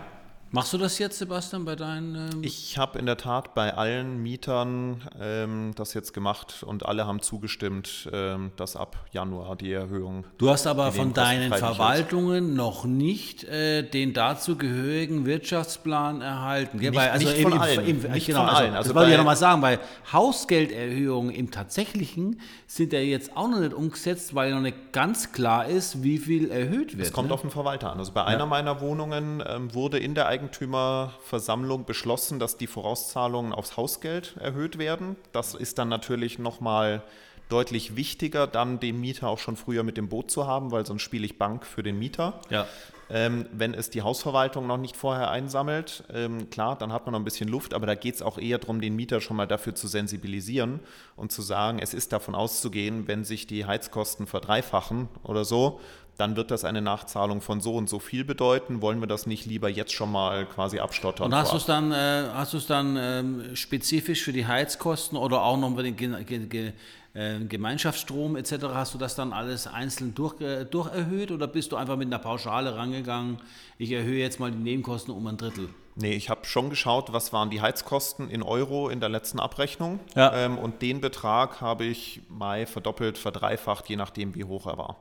Machst 0.55 0.71
du 0.71 0.77
das 0.77 0.99
jetzt, 0.99 1.17
Sebastian, 1.17 1.65
bei 1.65 1.75
deinen? 1.75 2.13
Ähm 2.13 2.43
ich 2.43 2.77
habe 2.77 2.99
in 2.99 3.07
der 3.07 3.17
Tat 3.17 3.55
bei 3.55 3.73
allen 3.73 4.21
Mietern 4.21 5.01
ähm, 5.19 5.71
das 5.75 5.95
jetzt 5.95 6.13
gemacht 6.13 6.61
und 6.61 6.85
alle 6.85 7.07
haben 7.07 7.23
zugestimmt, 7.23 8.07
ähm, 8.13 8.51
dass 8.55 8.75
ab 8.75 9.03
Januar 9.11 9.55
die 9.55 9.71
Erhöhung. 9.71 10.25
Du 10.37 10.51
hast 10.51 10.67
aber 10.67 10.91
von 10.91 11.11
deinen 11.11 11.51
Verwaltungen 11.51 12.49
wird. 12.49 12.55
noch 12.55 12.85
nicht 12.85 13.45
äh, 13.45 13.81
den 13.81 14.13
dazugehörigen 14.13 15.25
Wirtschaftsplan 15.25 16.21
erhalten. 16.21 16.77
Nicht, 16.77 16.93
Weil, 16.93 17.09
also 17.09 17.27
nicht 17.27 17.41
von 17.41 17.53
im, 17.53 17.59
allen. 17.59 17.87
Im, 17.87 18.11
nicht 18.11 18.27
genau, 18.27 18.41
von 18.41 18.49
also, 18.49 18.61
allen. 18.61 18.75
Also 18.75 18.89
das 18.89 18.95
wollte 18.95 19.09
ich 19.09 19.13
ja 19.13 19.17
nochmal 19.17 19.35
sagen, 19.35 19.59
bei 19.59 19.79
Hausgelderhöhungen 20.11 21.33
im 21.33 21.49
tatsächlichen 21.49 22.39
sind 22.67 22.93
ja 22.93 22.99
jetzt 22.99 23.35
auch 23.35 23.47
noch 23.47 23.59
nicht 23.59 23.73
umgesetzt, 23.73 24.35
weil 24.35 24.53
noch 24.53 24.61
nicht 24.61 24.93
ganz 24.93 25.31
klar 25.31 25.65
ist, 25.65 26.03
wie 26.03 26.19
viel 26.19 26.51
erhöht 26.51 26.95
wird. 26.95 27.07
Es 27.07 27.11
kommt 27.11 27.29
ne? 27.29 27.33
auf 27.33 27.41
den 27.41 27.49
Verwalter 27.49 27.91
an. 27.91 27.97
Also 27.97 28.11
bei 28.11 28.23
einer 28.23 28.45
meiner 28.45 28.81
Wohnungen 28.81 29.43
ähm, 29.47 29.73
wurde 29.73 29.97
in 29.97 30.13
der 30.13 30.27
Eigentümerversammlung 30.43 31.85
beschlossen, 31.85 32.39
dass 32.39 32.57
die 32.57 32.67
Vorauszahlungen 32.67 33.53
aufs 33.53 33.77
Hausgeld 33.77 34.35
erhöht 34.39 34.77
werden. 34.77 35.15
Das 35.31 35.55
ist 35.55 35.77
dann 35.77 35.89
natürlich 35.89 36.37
nochmal 36.39 37.03
deutlich 37.49 37.95
wichtiger, 37.95 38.47
dann 38.47 38.79
den 38.79 38.99
Mieter 38.99 39.29
auch 39.29 39.39
schon 39.39 39.55
früher 39.55 39.83
mit 39.83 39.97
dem 39.97 40.09
Boot 40.09 40.31
zu 40.31 40.47
haben, 40.47 40.71
weil 40.71 40.85
sonst 40.85 41.03
spiele 41.03 41.25
ich 41.25 41.37
Bank 41.37 41.65
für 41.65 41.83
den 41.83 41.99
Mieter. 41.99 42.41
Ja. 42.49 42.67
Ähm, 43.09 43.45
wenn 43.51 43.73
es 43.73 43.89
die 43.89 44.01
Hausverwaltung 44.01 44.65
noch 44.65 44.77
nicht 44.77 44.95
vorher 44.95 45.29
einsammelt, 45.29 46.03
ähm, 46.11 46.49
klar, 46.49 46.77
dann 46.77 46.91
hat 46.91 47.05
man 47.05 47.11
noch 47.11 47.19
ein 47.19 47.25
bisschen 47.25 47.49
Luft, 47.49 47.73
aber 47.73 47.85
da 47.85 47.95
geht 47.95 48.15
es 48.15 48.21
auch 48.21 48.37
eher 48.37 48.57
darum, 48.57 48.81
den 48.81 48.95
Mieter 48.95 49.21
schon 49.21 49.37
mal 49.37 49.45
dafür 49.45 49.75
zu 49.75 49.87
sensibilisieren 49.87 50.79
und 51.15 51.31
zu 51.31 51.41
sagen, 51.41 51.79
es 51.79 51.93
ist 51.93 52.11
davon 52.11 52.33
auszugehen, 52.33 53.07
wenn 53.07 53.23
sich 53.23 53.45
die 53.45 53.65
Heizkosten 53.65 54.25
verdreifachen 54.25 55.09
oder 55.23 55.45
so, 55.45 55.79
dann 56.17 56.35
wird 56.35 56.51
das 56.51 56.63
eine 56.63 56.81
Nachzahlung 56.81 57.41
von 57.41 57.61
so 57.61 57.75
und 57.75 57.89
so 57.89 57.99
viel 57.99 58.23
bedeuten. 58.23 58.81
Wollen 58.81 58.99
wir 58.99 59.07
das 59.07 59.25
nicht 59.25 59.45
lieber 59.45 59.69
jetzt 59.69 59.93
schon 59.93 60.11
mal 60.11 60.45
quasi 60.45 60.79
abstottern? 60.79 61.27
Und 61.27 61.35
hast 61.35 61.53
du 61.53 61.57
es 61.57 61.65
dann, 61.65 61.91
äh, 61.91 62.27
hast 62.33 62.69
dann 62.69 62.97
ähm, 62.99 63.55
spezifisch 63.55 64.23
für 64.23 64.33
die 64.33 64.45
Heizkosten 64.45 65.17
oder 65.17 65.41
auch 65.43 65.57
noch 65.57 65.75
für 65.75 65.83
den 65.83 65.95
Ge 65.95 66.23
Ge 66.23 66.45
Ge 66.45 66.73
äh, 67.13 67.39
Gemeinschaftsstrom 67.39 68.35
etc. 68.35 68.53
Hast 68.73 68.93
du 68.93 68.97
das 68.97 69.15
dann 69.15 69.33
alles 69.33 69.67
einzeln 69.67 70.15
durch, 70.15 70.39
äh, 70.41 70.65
durcherhöht 70.65 71.31
oder 71.31 71.47
bist 71.47 71.71
du 71.71 71.75
einfach 71.75 71.95
mit 71.95 72.07
einer 72.07 72.19
Pauschale 72.19 72.75
rangegangen? 72.75 73.37
Ich 73.77 73.91
erhöhe 73.91 74.19
jetzt 74.19 74.39
mal 74.39 74.51
die 74.51 74.57
Nebenkosten 74.57 75.13
um 75.13 75.25
ein 75.27 75.37
Drittel. 75.37 75.69
Nee, 75.95 76.13
ich 76.13 76.29
habe 76.29 76.45
schon 76.45 76.71
geschaut, 76.71 77.13
was 77.13 77.33
waren 77.33 77.51
die 77.51 77.61
Heizkosten 77.61 78.29
in 78.29 78.41
Euro 78.41 78.89
in 78.89 78.99
der 78.99 79.09
letzten 79.09 79.39
Abrechnung. 79.39 79.99
Ja. 80.15 80.33
Ähm, 80.33 80.57
und 80.57 80.81
den 80.81 81.01
Betrag 81.01 81.61
habe 81.61 81.85
ich 81.85 82.21
mal 82.29 82.65
verdoppelt, 82.65 83.19
verdreifacht, 83.19 83.89
je 83.89 83.95
nachdem, 83.95 84.33
wie 84.33 84.43
hoch 84.43 84.65
er 84.65 84.77
war. 84.79 84.97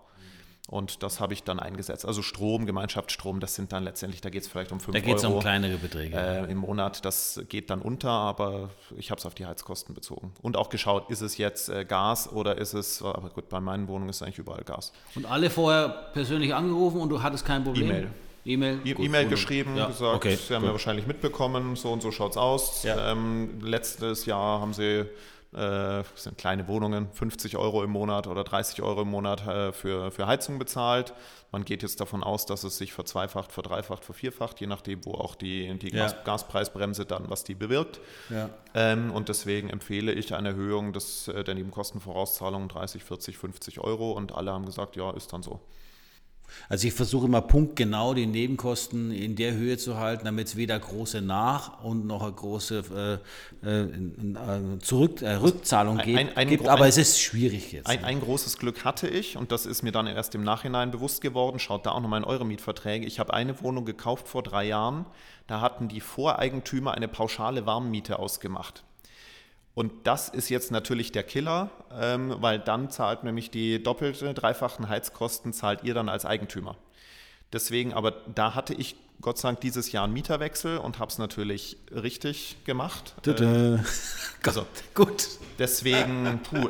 Und 0.68 1.02
das 1.02 1.18
habe 1.18 1.32
ich 1.32 1.42
dann 1.42 1.58
eingesetzt. 1.58 2.06
Also 2.06 2.22
Strom, 2.22 2.66
Gemeinschaftsstrom, 2.66 3.40
das 3.40 3.56
sind 3.56 3.72
dann 3.72 3.82
letztendlich, 3.82 4.20
da 4.20 4.30
geht 4.30 4.42
es 4.42 4.48
vielleicht 4.48 4.70
um 4.70 4.78
5 4.78 4.94
Euro. 4.94 5.04
Da 5.04 5.06
geht 5.06 5.18
es 5.18 5.24
um 5.24 5.40
kleinere 5.40 5.76
Beträge. 5.76 6.16
Äh, 6.16 6.50
Im 6.50 6.58
Monat, 6.58 7.04
das 7.04 7.42
geht 7.48 7.68
dann 7.68 7.82
unter, 7.82 8.10
aber 8.10 8.70
ich 8.96 9.10
habe 9.10 9.18
es 9.18 9.26
auf 9.26 9.34
die 9.34 9.44
Heizkosten 9.44 9.94
bezogen. 9.94 10.32
Und 10.40 10.56
auch 10.56 10.68
geschaut, 10.68 11.10
ist 11.10 11.20
es 11.20 11.36
jetzt 11.36 11.68
äh, 11.68 11.84
Gas 11.84 12.30
oder 12.30 12.58
ist 12.58 12.74
es, 12.74 13.02
aber 13.02 13.30
gut, 13.30 13.48
bei 13.48 13.60
meinen 13.60 13.88
Wohnungen 13.88 14.08
ist 14.08 14.16
es 14.16 14.22
eigentlich 14.22 14.38
überall 14.38 14.62
Gas. 14.62 14.92
Und 15.16 15.26
alle 15.26 15.50
vorher 15.50 15.88
persönlich 16.12 16.54
angerufen 16.54 17.00
und 17.00 17.08
du 17.08 17.22
hattest 17.22 17.44
kein 17.44 17.64
Problem? 17.64 17.90
E-Mail. 17.90 18.10
E-Mail, 18.44 18.80
E-Mail 18.84 19.28
geschrieben, 19.28 19.76
ja. 19.76 19.86
gesagt, 19.86 20.16
okay, 20.16 20.36
Sie 20.36 20.52
haben 20.54 20.64
ja 20.64 20.72
wahrscheinlich 20.72 21.06
mitbekommen, 21.06 21.76
so 21.76 21.92
und 21.92 22.02
so 22.02 22.10
schaut 22.10 22.32
es 22.32 22.36
aus. 22.36 22.82
Ja. 22.82 23.12
Ähm, 23.12 23.60
letztes 23.62 24.26
Jahr 24.26 24.60
haben 24.60 24.72
Sie 24.72 25.06
äh, 25.52 25.56
das 25.56 26.24
sind 26.24 26.38
kleine 26.38 26.66
Wohnungen, 26.66 27.08
50 27.12 27.56
Euro 27.58 27.84
im 27.84 27.90
Monat 27.90 28.26
oder 28.26 28.42
30 28.42 28.82
Euro 28.82 29.02
im 29.02 29.10
Monat 29.10 29.46
äh, 29.46 29.72
für, 29.72 30.10
für 30.10 30.26
Heizung 30.26 30.58
bezahlt. 30.58 31.12
Man 31.50 31.66
geht 31.66 31.82
jetzt 31.82 32.00
davon 32.00 32.24
aus, 32.24 32.46
dass 32.46 32.64
es 32.64 32.78
sich 32.78 32.94
verzweifacht, 32.94 33.52
verdreifacht, 33.52 34.04
vervierfacht, 34.04 34.60
je 34.60 34.66
nachdem, 34.66 35.04
wo 35.04 35.12
auch 35.12 35.34
die, 35.34 35.78
die 35.78 35.90
ja. 35.90 36.04
Gas, 36.04 36.24
Gaspreisbremse 36.24 37.04
dann, 37.04 37.28
was 37.28 37.44
die 37.44 37.54
bewirkt. 37.54 38.00
Ja. 38.30 38.48
Ähm, 38.74 39.10
und 39.12 39.28
deswegen 39.28 39.68
empfehle 39.68 40.12
ich 40.12 40.34
eine 40.34 40.50
Erhöhung 40.50 40.94
des, 40.94 41.28
äh, 41.28 41.44
der 41.44 41.54
Nebenkostenvorauszahlung 41.54 42.68
30, 42.68 43.04
40, 43.04 43.36
50 43.36 43.80
Euro 43.80 44.12
und 44.12 44.32
alle 44.32 44.52
haben 44.52 44.64
gesagt, 44.64 44.96
ja, 44.96 45.10
ist 45.10 45.34
dann 45.34 45.42
so. 45.42 45.60
Also 46.68 46.86
ich 46.86 46.94
versuche 46.94 47.26
immer 47.26 47.40
punktgenau 47.40 48.14
die 48.14 48.26
Nebenkosten 48.26 49.10
in 49.10 49.36
der 49.36 49.52
Höhe 49.52 49.78
zu 49.78 49.98
halten, 49.98 50.24
damit 50.24 50.48
es 50.48 50.56
weder 50.56 50.78
große 50.78 51.20
Nach- 51.20 51.82
und 51.82 52.06
noch 52.06 52.22
eine 52.22 52.32
große 52.32 53.20
äh, 53.64 53.68
äh, 53.68 53.82
äh 53.82 54.78
Zurück, 54.80 55.22
äh, 55.22 55.34
Rückzahlung 55.34 55.98
gibt. 55.98 56.18
Ein, 56.18 56.36
ein, 56.36 56.48
gibt 56.48 56.68
aber 56.68 56.84
ein, 56.84 56.88
es 56.88 56.98
ist 56.98 57.20
schwierig 57.20 57.72
jetzt. 57.72 57.88
Ein, 57.88 58.20
großes 58.20 58.58
Glück 58.58 58.84
hatte 58.84 59.08
ich 59.08 59.36
und 59.36 59.52
das 59.52 59.66
ist 59.66 59.82
mir 59.82 59.92
dann 59.92 60.06
erst 60.06 60.34
im 60.34 60.44
Nachhinein 60.44 60.90
bewusst 60.90 61.20
geworden. 61.20 61.58
Schaut 61.58 61.86
da 61.86 61.92
auch 61.92 62.00
nochmal 62.00 62.20
in 62.20 62.24
eure 62.24 62.46
Mietverträge. 62.46 63.06
Ich 63.06 63.18
habe 63.18 63.34
eine 63.34 63.60
Wohnung 63.62 63.84
gekauft 63.84 64.28
vor 64.28 64.42
drei 64.42 64.64
Jahren. 64.64 65.06
Da 65.46 65.60
hatten 65.60 65.88
die 65.88 66.00
Voreigentümer 66.00 66.94
eine 66.94 67.08
pauschale 67.08 67.66
Warmmiete 67.66 68.18
ausgemacht. 68.18 68.84
Und 69.74 70.06
das 70.06 70.28
ist 70.28 70.50
jetzt 70.50 70.70
natürlich 70.70 71.12
der 71.12 71.22
Killer, 71.22 71.70
ähm, 71.98 72.36
weil 72.38 72.58
dann 72.58 72.90
zahlt 72.90 73.24
nämlich 73.24 73.50
die 73.50 73.82
doppelte, 73.82 74.34
dreifachen 74.34 74.88
Heizkosten, 74.88 75.52
zahlt 75.52 75.82
ihr 75.82 75.94
dann 75.94 76.08
als 76.08 76.26
Eigentümer. 76.26 76.76
Deswegen, 77.52 77.92
aber 77.92 78.12
da 78.34 78.54
hatte 78.54 78.74
ich 78.74 78.96
Gott 79.20 79.38
sei 79.38 79.48
Dank 79.48 79.60
dieses 79.60 79.92
Jahr 79.92 80.04
einen 80.04 80.14
Mieterwechsel 80.14 80.78
und 80.78 80.98
habe 80.98 81.10
es 81.10 81.18
natürlich 81.18 81.76
richtig 81.90 82.56
gemacht. 82.64 83.14
Äh, 83.26 83.78
also, 84.46 84.66
Gut. 84.94 85.28
Deswegen, 85.58 86.40
puh, 86.42 86.68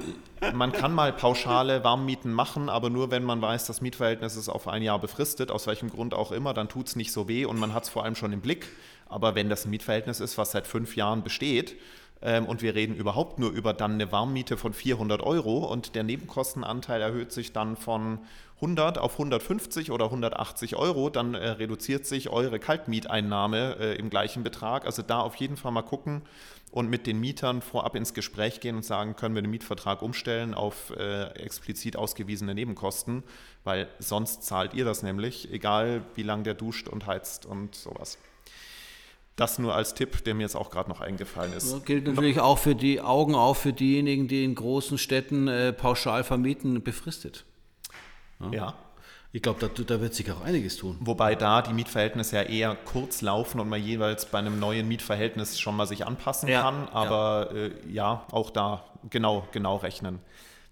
man 0.53 0.71
kann 0.71 0.93
mal 0.93 1.12
pauschale 1.12 1.83
Warmmieten 1.83 2.33
machen, 2.33 2.69
aber 2.69 2.91
nur 2.91 3.11
wenn 3.11 3.25
man 3.25 3.41
weiß, 3.41 3.67
das 3.67 3.81
Mietverhältnis 3.81 4.37
ist 4.37 4.49
auf 4.49 4.69
ein 4.69 4.83
Jahr 4.83 4.99
befristet, 4.99 5.51
aus 5.51 5.67
welchem 5.67 5.88
Grund 5.88 6.15
auch 6.15 6.31
immer, 6.31 6.53
dann 6.53 6.69
tut 6.69 6.88
es 6.88 6.97
nicht 6.97 7.12
so 7.12 7.27
weh 7.27 7.47
und 7.47 7.59
man 7.59 7.73
hat 7.73 7.85
es 7.85 7.88
vor 7.88 8.05
allem 8.05 8.17
schon 8.17 8.33
im 8.33 8.41
Blick. 8.41 8.67
Aber 9.09 9.35
wenn 9.35 9.49
das 9.49 9.65
ein 9.65 9.71
Mietverhältnis 9.71 10.21
ist, 10.21 10.37
was 10.37 10.53
seit 10.53 10.67
fünf 10.67 10.97
Jahren 10.97 11.23
besteht, 11.23 11.77
ähm, 12.23 12.47
und 12.47 12.63
wir 12.63 12.75
reden 12.75 12.95
überhaupt 12.95 13.39
nur 13.39 13.51
über 13.51 13.73
dann 13.73 13.93
eine 13.93 14.13
Warmmiete 14.13 14.57
von 14.57 14.73
400 14.73 15.23
Euro 15.23 15.59
und 15.67 15.95
der 15.95 16.03
Nebenkostenanteil 16.03 17.01
erhöht 17.01 17.33
sich 17.33 17.53
dann 17.53 17.77
von 17.77 18.21
100 18.57 18.97
auf 18.99 19.15
150 19.15 19.91
oder 19.91 20.05
180 20.05 20.77
Euro, 20.77 21.11
dann 21.11 21.35
äh, 21.35 21.49
reduziert 21.49 22.07
sich 22.07 22.29
eure 22.29 22.61
Kaltmieteinnahme 22.61 23.77
äh, 23.81 23.97
im 23.97 24.09
gleichen 24.09 24.45
Betrag. 24.45 24.87
Also 24.87 25.03
da 25.03 25.21
auf 25.21 25.35
jeden 25.35 25.57
Fall 25.57 25.73
mal 25.73 25.83
gucken 25.83 26.23
und 26.71 26.89
mit 26.89 27.09
den 27.09 27.19
Mietern 27.19 27.61
vorab 27.61 27.97
ins 27.97 28.15
Gespräch 28.15 28.61
gehen 28.61 28.77
und 28.77 28.85
sagen, 28.85 29.17
können 29.17 29.35
wir 29.35 29.43
den 29.43 29.51
Mietvertrag 29.51 30.01
umstellen 30.01 30.55
auf 30.55 30.91
äh, 30.97 31.25
explizit 31.35 31.97
ausgewiesene 31.97 32.55
Nebenkosten, 32.55 33.25
weil 33.65 33.89
sonst 33.99 34.45
zahlt 34.45 34.75
ihr 34.75 34.85
das 34.85 35.03
nämlich, 35.03 35.53
egal 35.53 36.03
wie 36.15 36.23
lange 36.23 36.45
der 36.45 36.55
duscht 36.55 36.87
und 36.87 37.07
heizt 37.07 37.45
und 37.47 37.75
sowas. 37.75 38.17
Das 39.37 39.59
nur 39.59 39.75
als 39.75 39.95
Tipp, 39.95 40.25
der 40.25 40.35
mir 40.35 40.42
jetzt 40.42 40.57
auch 40.57 40.71
gerade 40.71 40.90
noch 40.90 41.01
eingefallen 41.01 41.55
ist. 41.55 41.73
Das 41.73 41.85
gilt 41.85 42.07
natürlich 42.07 42.38
auch 42.38 42.59
für 42.59 42.75
die 42.75 43.01
Augen 43.01 43.35
auf 43.35 43.59
für 43.59 43.73
diejenigen, 43.73 44.29
die 44.29 44.45
in 44.45 44.55
großen 44.55 44.99
Städten 44.99 45.49
äh, 45.49 45.73
pauschal 45.73 46.23
vermieten, 46.23 46.83
befristet. 46.83 47.45
Ja. 48.51 48.75
Ich 49.35 49.40
glaube, 49.40 49.61
da, 49.61 49.83
da, 49.83 50.01
wird 50.03 50.14
sich 50.14 50.31
auch 50.31 50.42
einiges 50.42 50.77
tun. 50.77 50.99
Wobei 51.01 51.35
da 51.35 51.62
die 51.62 51.73
Mietverhältnisse 51.73 52.37
ja 52.37 52.42
eher 52.42 52.75
kurz 52.75 53.23
laufen 53.23 53.61
und 53.61 53.68
man 53.68 53.83
jeweils 53.83 54.27
bei 54.27 54.38
einem 54.38 54.61
neuen 54.61 54.87
Mietverhältnis 54.87 55.59
schon 55.59 55.75
mal 55.75 55.87
sich 55.87 56.07
anpassen 56.07 56.51
ja, 56.51 56.61
kann. 56.61 56.88
Aber 56.90 57.49
ja. 57.55 57.61
Äh, 57.61 57.71
ja, 57.90 58.27
auch 58.31 58.51
da 58.51 58.85
genau, 59.09 59.49
genau 59.53 59.77
rechnen. 59.77 60.18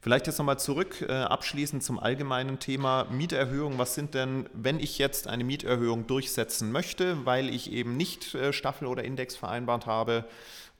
Vielleicht 0.02 0.26
jetzt 0.26 0.38
nochmal 0.38 0.58
zurück, 0.58 1.04
äh, 1.06 1.12
abschließend 1.12 1.82
zum 1.82 1.98
allgemeinen 1.98 2.58
Thema 2.58 3.04
Mieterhöhung. 3.10 3.76
Was 3.76 3.94
sind 3.94 4.14
denn, 4.14 4.48
wenn 4.54 4.80
ich 4.80 4.96
jetzt 4.96 5.28
eine 5.28 5.44
Mieterhöhung 5.44 6.06
durchsetzen 6.06 6.72
möchte, 6.72 7.26
weil 7.26 7.50
ich 7.50 7.70
eben 7.70 7.98
nicht 7.98 8.34
äh, 8.34 8.54
Staffel 8.54 8.88
oder 8.88 9.04
Index 9.04 9.36
vereinbart 9.36 9.84
habe 9.84 10.24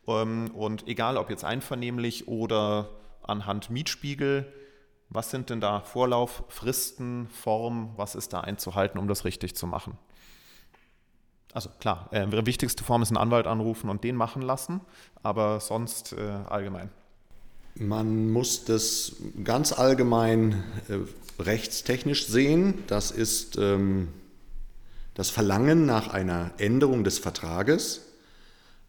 ähm, 0.07 0.51
und 0.55 0.89
egal 0.89 1.19
ob 1.19 1.29
jetzt 1.29 1.45
einvernehmlich 1.45 2.29
oder 2.29 2.89
anhand 3.23 3.69
Mietspiegel, 3.69 4.51
was 5.11 5.31
sind 5.31 5.51
denn 5.51 5.61
da 5.61 5.81
Vorlauf, 5.81 6.45
Fristen, 6.49 7.29
Form, 7.29 7.93
was 7.97 8.15
ist 8.15 8.33
da 8.33 8.41
einzuhalten, 8.41 8.99
um 8.99 9.07
das 9.07 9.27
richtig 9.27 9.55
zu 9.55 9.67
machen? 9.67 9.99
Also 11.53 11.69
klar, 11.79 12.09
äh, 12.13 12.27
wichtigste 12.47 12.85
Form 12.85 13.03
ist 13.03 13.11
einen 13.11 13.19
Anwalt 13.19 13.47
anrufen 13.47 13.91
und 13.91 14.03
den 14.03 14.17
machen 14.17 14.41
lassen, 14.41 14.81
aber 15.23 15.61
sonst 15.61 16.15
äh, 16.15 16.21
allgemein. 16.49 16.91
Man 17.81 18.31
muss 18.31 18.67
das 18.67 19.17
ganz 19.43 19.73
allgemein 19.73 20.63
äh, 20.89 20.99
rechtstechnisch 21.43 22.27
sehen. 22.27 22.75
Das 22.89 23.11
ist 23.11 23.57
ähm, 23.57 24.09
das 25.15 25.31
Verlangen 25.31 25.87
nach 25.87 26.09
einer 26.09 26.51
Änderung 26.59 27.05
des 27.05 27.19
Vertrages. 27.19 28.03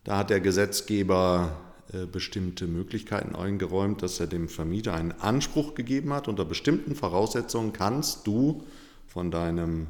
Da 0.04 0.18
hat 0.18 0.30
der 0.30 0.42
Gesetzgeber 0.42 1.56
äh, 1.94 2.06
bestimmte 2.06 2.68
Möglichkeiten 2.68 3.34
eingeräumt, 3.34 4.02
dass 4.02 4.20
er 4.20 4.28
dem 4.28 4.50
Vermieter 4.50 4.94
einen 4.94 5.14
Anspruch 5.14 5.74
gegeben 5.74 6.12
hat. 6.12 6.28
Unter 6.28 6.44
bestimmten 6.44 6.94
Voraussetzungen 6.94 7.72
kannst 7.72 8.28
du 8.28 8.66
von 9.08 9.32
deinem 9.32 9.88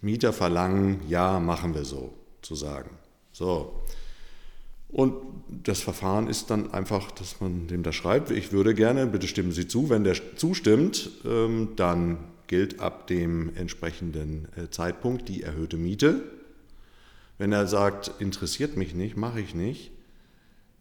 Mieter 0.00 0.32
verlangen, 0.32 1.02
ja, 1.08 1.38
machen 1.38 1.72
wir 1.76 1.84
so, 1.84 2.12
zu 2.42 2.56
sagen. 2.56 2.90
So, 3.32 3.80
und 4.92 5.14
das 5.48 5.80
Verfahren 5.80 6.28
ist 6.28 6.50
dann 6.50 6.72
einfach, 6.72 7.10
dass 7.10 7.40
man 7.40 7.66
dem 7.66 7.82
da 7.82 7.92
schreibt, 7.92 8.30
ich 8.30 8.52
würde 8.52 8.74
gerne, 8.74 9.06
bitte 9.06 9.26
stimmen 9.26 9.52
Sie 9.52 9.66
zu. 9.66 9.88
Wenn 9.88 10.04
der 10.04 10.16
zustimmt, 10.36 11.10
ähm, 11.24 11.70
dann 11.76 12.18
gilt 12.46 12.80
ab 12.80 13.06
dem 13.06 13.56
entsprechenden 13.56 14.48
äh, 14.56 14.68
Zeitpunkt 14.70 15.28
die 15.28 15.42
erhöhte 15.42 15.78
Miete. 15.78 16.22
Wenn 17.38 17.52
er 17.52 17.66
sagt, 17.66 18.12
interessiert 18.18 18.76
mich 18.76 18.94
nicht, 18.94 19.16
mache 19.16 19.40
ich 19.40 19.54
nicht, 19.54 19.92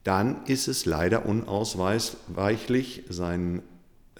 dann 0.04 0.46
ist 0.46 0.68
es 0.68 0.86
leider 0.86 1.26
unausweichlich, 1.26 3.04
seinen 3.08 3.62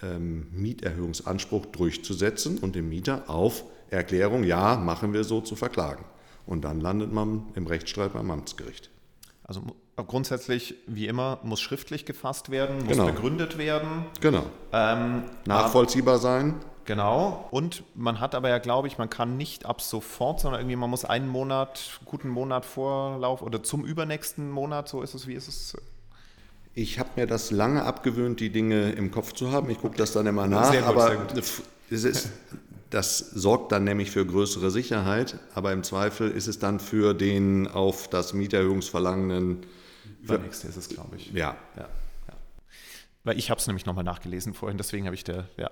ähm, 0.00 0.46
Mieterhöhungsanspruch 0.52 1.66
durchzusetzen 1.66 2.58
und 2.58 2.74
den 2.74 2.88
Mieter 2.88 3.28
auf 3.28 3.64
Erklärung, 3.90 4.44
ja, 4.44 4.76
machen 4.76 5.12
wir 5.12 5.24
so, 5.24 5.42
zu 5.42 5.54
verklagen. 5.54 6.04
Und 6.46 6.64
dann 6.64 6.80
landet 6.80 7.12
man 7.12 7.44
im 7.54 7.66
Rechtsstreit 7.66 8.14
beim 8.14 8.30
Amtsgericht. 8.30 8.90
Also 9.44 9.62
grundsätzlich, 9.96 10.74
wie 10.86 11.06
immer, 11.06 11.38
muss 11.42 11.60
schriftlich 11.60 12.04
gefasst 12.04 12.50
werden, 12.50 12.78
muss 12.78 12.88
genau. 12.88 13.06
begründet 13.06 13.58
werden. 13.58 14.06
Genau. 14.20 14.44
Ähm, 14.72 15.24
Nachvollziehbar 15.46 16.18
sein. 16.18 16.54
Genau. 16.84 17.46
Und 17.50 17.84
man 17.94 18.18
hat 18.18 18.34
aber 18.34 18.48
ja, 18.48 18.58
glaube 18.58 18.88
ich, 18.88 18.98
man 18.98 19.08
kann 19.08 19.36
nicht 19.36 19.66
ab 19.66 19.80
sofort, 19.80 20.40
sondern 20.40 20.60
irgendwie, 20.62 20.76
man 20.76 20.90
muss 20.90 21.04
einen 21.04 21.28
Monat, 21.28 22.00
guten 22.04 22.28
Monat 22.28 22.64
Vorlauf 22.64 23.42
oder 23.42 23.62
zum 23.62 23.84
übernächsten 23.84 24.50
Monat, 24.50 24.88
so 24.88 25.02
ist 25.02 25.14
es, 25.14 25.26
wie 25.26 25.34
ist 25.34 25.48
es? 25.48 25.76
Ich 26.74 26.98
habe 26.98 27.10
mir 27.16 27.26
das 27.26 27.50
lange 27.50 27.84
abgewöhnt, 27.84 28.40
die 28.40 28.50
Dinge 28.50 28.92
im 28.92 29.10
Kopf 29.10 29.32
zu 29.34 29.52
haben. 29.52 29.70
Ich 29.70 29.80
gucke 29.80 29.96
das 29.96 30.12
dann 30.12 30.26
immer 30.26 30.46
nach, 30.46 30.72
gut, 30.72 30.82
aber 30.82 31.26
es 31.90 32.04
ist, 32.04 32.30
das 32.88 33.18
sorgt 33.18 33.72
dann 33.72 33.84
nämlich 33.84 34.10
für 34.10 34.24
größere 34.24 34.70
Sicherheit, 34.70 35.38
aber 35.54 35.72
im 35.72 35.82
Zweifel 35.82 36.30
ist 36.30 36.48
es 36.48 36.58
dann 36.58 36.80
für 36.80 37.14
den 37.14 37.68
auf 37.68 38.08
das 38.08 38.32
Mieterhöhungsverlangenden. 38.32 39.66
Übernächste 40.22 40.68
ist 40.68 40.76
es, 40.76 40.88
glaube 40.88 41.16
ich. 41.16 41.32
Ja. 41.32 41.56
ja, 41.76 41.88
ja. 42.28 42.34
Weil 43.24 43.38
ich 43.38 43.50
habe 43.50 43.60
es 43.60 43.66
nämlich 43.66 43.86
nochmal 43.86 44.04
nachgelesen 44.04 44.54
vorhin, 44.54 44.78
deswegen 44.78 45.06
habe 45.06 45.14
ich 45.14 45.24
der. 45.24 45.48
Ja. 45.56 45.70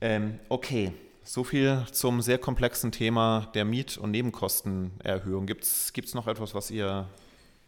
Ähm, 0.00 0.38
okay, 0.48 0.92
so 1.24 1.44
viel 1.44 1.84
zum 1.92 2.22
sehr 2.22 2.38
komplexen 2.38 2.92
Thema 2.92 3.48
der 3.54 3.64
Miet- 3.64 3.98
und 3.98 4.10
Nebenkostenerhöhung. 4.10 5.46
Gibt 5.46 5.64
es 5.64 6.14
noch 6.14 6.26
etwas, 6.26 6.54
was 6.54 6.70
ihr 6.70 7.06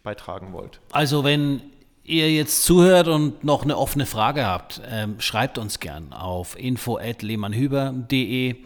beitragen 0.03 0.53
wollt? 0.53 0.81
Also 0.91 1.25
wenn 1.25 1.63
ihr 2.05 2.31
jetzt 2.33 2.65
zuhört 2.65 3.09
und 3.09 3.45
noch 3.45 3.63
eine 3.63 3.77
offene 3.77 4.07
Frage 4.07 4.47
habt, 4.47 4.81
ähm, 4.91 5.21
schreibt 5.21 5.59
uns 5.59 5.79
gern 5.79 6.13
auf 6.13 6.59
info.lehmannhüber.de. 6.59 8.57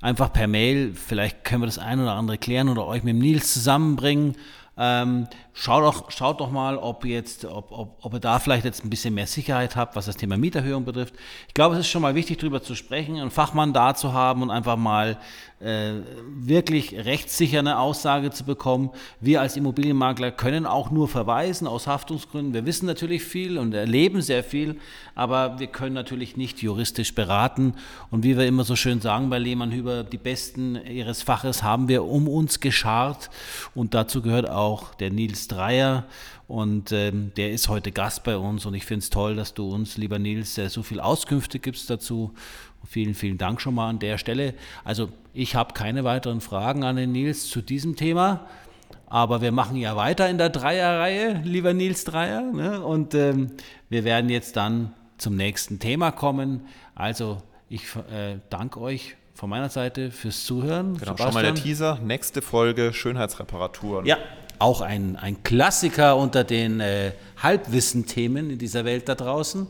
Einfach 0.00 0.32
per 0.32 0.46
Mail. 0.46 0.94
Vielleicht 0.94 1.44
können 1.44 1.62
wir 1.62 1.66
das 1.66 1.78
ein 1.78 2.00
oder 2.00 2.12
andere 2.12 2.38
klären 2.38 2.68
oder 2.68 2.86
euch 2.86 3.02
mit 3.02 3.14
dem 3.14 3.20
Nils 3.20 3.52
zusammenbringen. 3.52 4.36
Ähm, 4.76 5.28
schaut, 5.52 5.84
doch, 5.84 6.10
schaut 6.10 6.40
doch 6.40 6.50
mal, 6.50 6.76
ob, 6.76 7.04
jetzt, 7.04 7.44
ob, 7.44 7.70
ob, 7.70 7.96
ob 8.00 8.12
ihr 8.12 8.18
da 8.18 8.40
vielleicht 8.40 8.64
jetzt 8.64 8.84
ein 8.84 8.90
bisschen 8.90 9.14
mehr 9.14 9.28
Sicherheit 9.28 9.76
habt, 9.76 9.94
was 9.94 10.06
das 10.06 10.16
Thema 10.16 10.36
Mieterhöhung 10.36 10.84
betrifft. 10.84 11.14
Ich 11.46 11.54
glaube, 11.54 11.76
es 11.76 11.82
ist 11.82 11.88
schon 11.88 12.02
mal 12.02 12.16
wichtig, 12.16 12.38
darüber 12.38 12.60
zu 12.60 12.74
sprechen, 12.74 13.20
einen 13.20 13.30
Fachmann 13.30 13.72
da 13.72 13.94
zu 13.94 14.12
haben 14.12 14.42
und 14.42 14.50
einfach 14.50 14.76
mal 14.76 15.16
äh, 15.60 15.92
wirklich 16.26 16.92
rechtssicher 17.06 17.60
eine 17.60 17.78
Aussage 17.78 18.32
zu 18.32 18.44
bekommen. 18.44 18.90
Wir 19.20 19.40
als 19.40 19.56
Immobilienmakler 19.56 20.32
können 20.32 20.66
auch 20.66 20.90
nur 20.90 21.06
verweisen 21.06 21.68
aus 21.68 21.86
Haftungsgründen. 21.86 22.52
Wir 22.52 22.66
wissen 22.66 22.86
natürlich 22.86 23.22
viel 23.22 23.58
und 23.58 23.74
erleben 23.74 24.22
sehr 24.22 24.42
viel, 24.42 24.80
aber 25.14 25.60
wir 25.60 25.68
können 25.68 25.94
natürlich 25.94 26.36
nicht 26.36 26.62
juristisch 26.62 27.14
beraten. 27.14 27.74
Und 28.10 28.24
wie 28.24 28.36
wir 28.36 28.44
immer 28.46 28.64
so 28.64 28.74
schön 28.74 29.00
sagen 29.00 29.30
bei 29.30 29.38
Lehmann 29.38 29.70
Hüber, 29.70 30.02
die 30.02 30.18
Besten 30.18 30.74
ihres 30.84 31.22
Faches 31.22 31.62
haben 31.62 31.86
wir 31.86 32.04
um 32.04 32.26
uns 32.26 32.58
geschart. 32.58 33.30
Und 33.76 33.94
dazu 33.94 34.20
gehört 34.20 34.50
auch 34.50 34.63
der 34.98 35.10
Nils 35.10 35.48
Dreier. 35.48 36.04
Und 36.46 36.92
ähm, 36.92 37.32
der 37.36 37.52
ist 37.52 37.68
heute 37.68 37.92
Gast 37.92 38.24
bei 38.24 38.36
uns. 38.36 38.66
Und 38.66 38.74
ich 38.74 38.84
finde 38.84 39.02
es 39.04 39.10
toll, 39.10 39.36
dass 39.36 39.54
du 39.54 39.72
uns, 39.72 39.96
lieber 39.96 40.18
Nils, 40.18 40.54
so 40.54 40.82
viel 40.82 41.00
Auskünfte 41.00 41.58
gibst 41.58 41.88
dazu. 41.90 42.34
Vielen, 42.86 43.14
vielen 43.14 43.38
Dank 43.38 43.60
schon 43.60 43.74
mal 43.74 43.88
an 43.88 43.98
der 43.98 44.18
Stelle. 44.18 44.54
Also 44.84 45.08
ich 45.32 45.54
habe 45.54 45.72
keine 45.72 46.04
weiteren 46.04 46.40
Fragen 46.40 46.84
an 46.84 46.96
den 46.96 47.12
Nils 47.12 47.48
zu 47.48 47.62
diesem 47.62 47.96
Thema. 47.96 48.46
Aber 49.06 49.40
wir 49.40 49.52
machen 49.52 49.76
ja 49.76 49.96
weiter 49.96 50.28
in 50.28 50.38
der 50.38 50.50
Dreierreihe, 50.50 51.40
lieber 51.44 51.72
Nils 51.72 52.04
Dreier. 52.04 52.42
Ne? 52.42 52.80
Und 52.80 53.14
ähm, 53.14 53.52
wir 53.88 54.04
werden 54.04 54.28
jetzt 54.28 54.56
dann 54.56 54.92
zum 55.18 55.36
nächsten 55.36 55.78
Thema 55.78 56.10
kommen. 56.10 56.66
Also 56.94 57.42
ich 57.68 57.82
äh, 58.12 58.38
danke 58.50 58.80
euch 58.80 59.16
von 59.34 59.50
meiner 59.50 59.68
Seite 59.68 60.10
fürs 60.10 60.44
Zuhören. 60.44 60.96
Genau, 60.98 61.16
schon 61.16 61.34
mal 61.34 61.42
der 61.42 61.54
Teaser. 61.54 61.98
Nächste 62.02 62.42
Folge 62.42 62.92
Schönheitsreparaturen. 62.92 64.06
Ja, 64.06 64.18
auch 64.58 64.80
ein, 64.80 65.16
ein 65.16 65.42
Klassiker 65.42 66.16
unter 66.16 66.44
den 66.44 66.80
äh, 66.80 67.12
Halbwissen-Themen 67.42 68.50
in 68.50 68.58
dieser 68.58 68.84
Welt 68.84 69.08
da 69.08 69.14
draußen. 69.14 69.66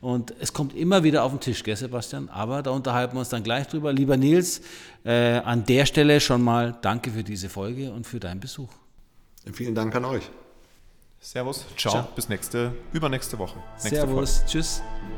Und 0.00 0.34
es 0.40 0.52
kommt 0.52 0.74
immer 0.76 1.02
wieder 1.02 1.24
auf 1.24 1.32
den 1.32 1.40
Tisch, 1.40 1.62
gell, 1.62 1.76
Sebastian? 1.76 2.28
Aber 2.28 2.62
da 2.62 2.70
unterhalten 2.70 3.14
wir 3.14 3.20
uns 3.20 3.30
dann 3.30 3.42
gleich 3.42 3.66
drüber. 3.66 3.92
Lieber 3.92 4.16
Nils, 4.16 4.60
äh, 5.04 5.38
an 5.38 5.64
der 5.64 5.86
Stelle 5.86 6.20
schon 6.20 6.42
mal 6.42 6.76
danke 6.82 7.10
für 7.10 7.24
diese 7.24 7.48
Folge 7.48 7.92
und 7.92 8.06
für 8.06 8.20
deinen 8.20 8.40
Besuch. 8.40 8.70
Vielen 9.52 9.74
Dank 9.74 9.94
an 9.94 10.04
euch. 10.04 10.30
Servus, 11.20 11.64
ciao, 11.76 11.92
Ciao. 11.92 12.08
bis 12.14 12.28
nächste, 12.28 12.72
übernächste 12.92 13.38
Woche. 13.38 13.58
Nächste 13.82 13.96
Servus, 13.96 14.44
tschüss. 14.46 14.82
Folge. 15.00 15.15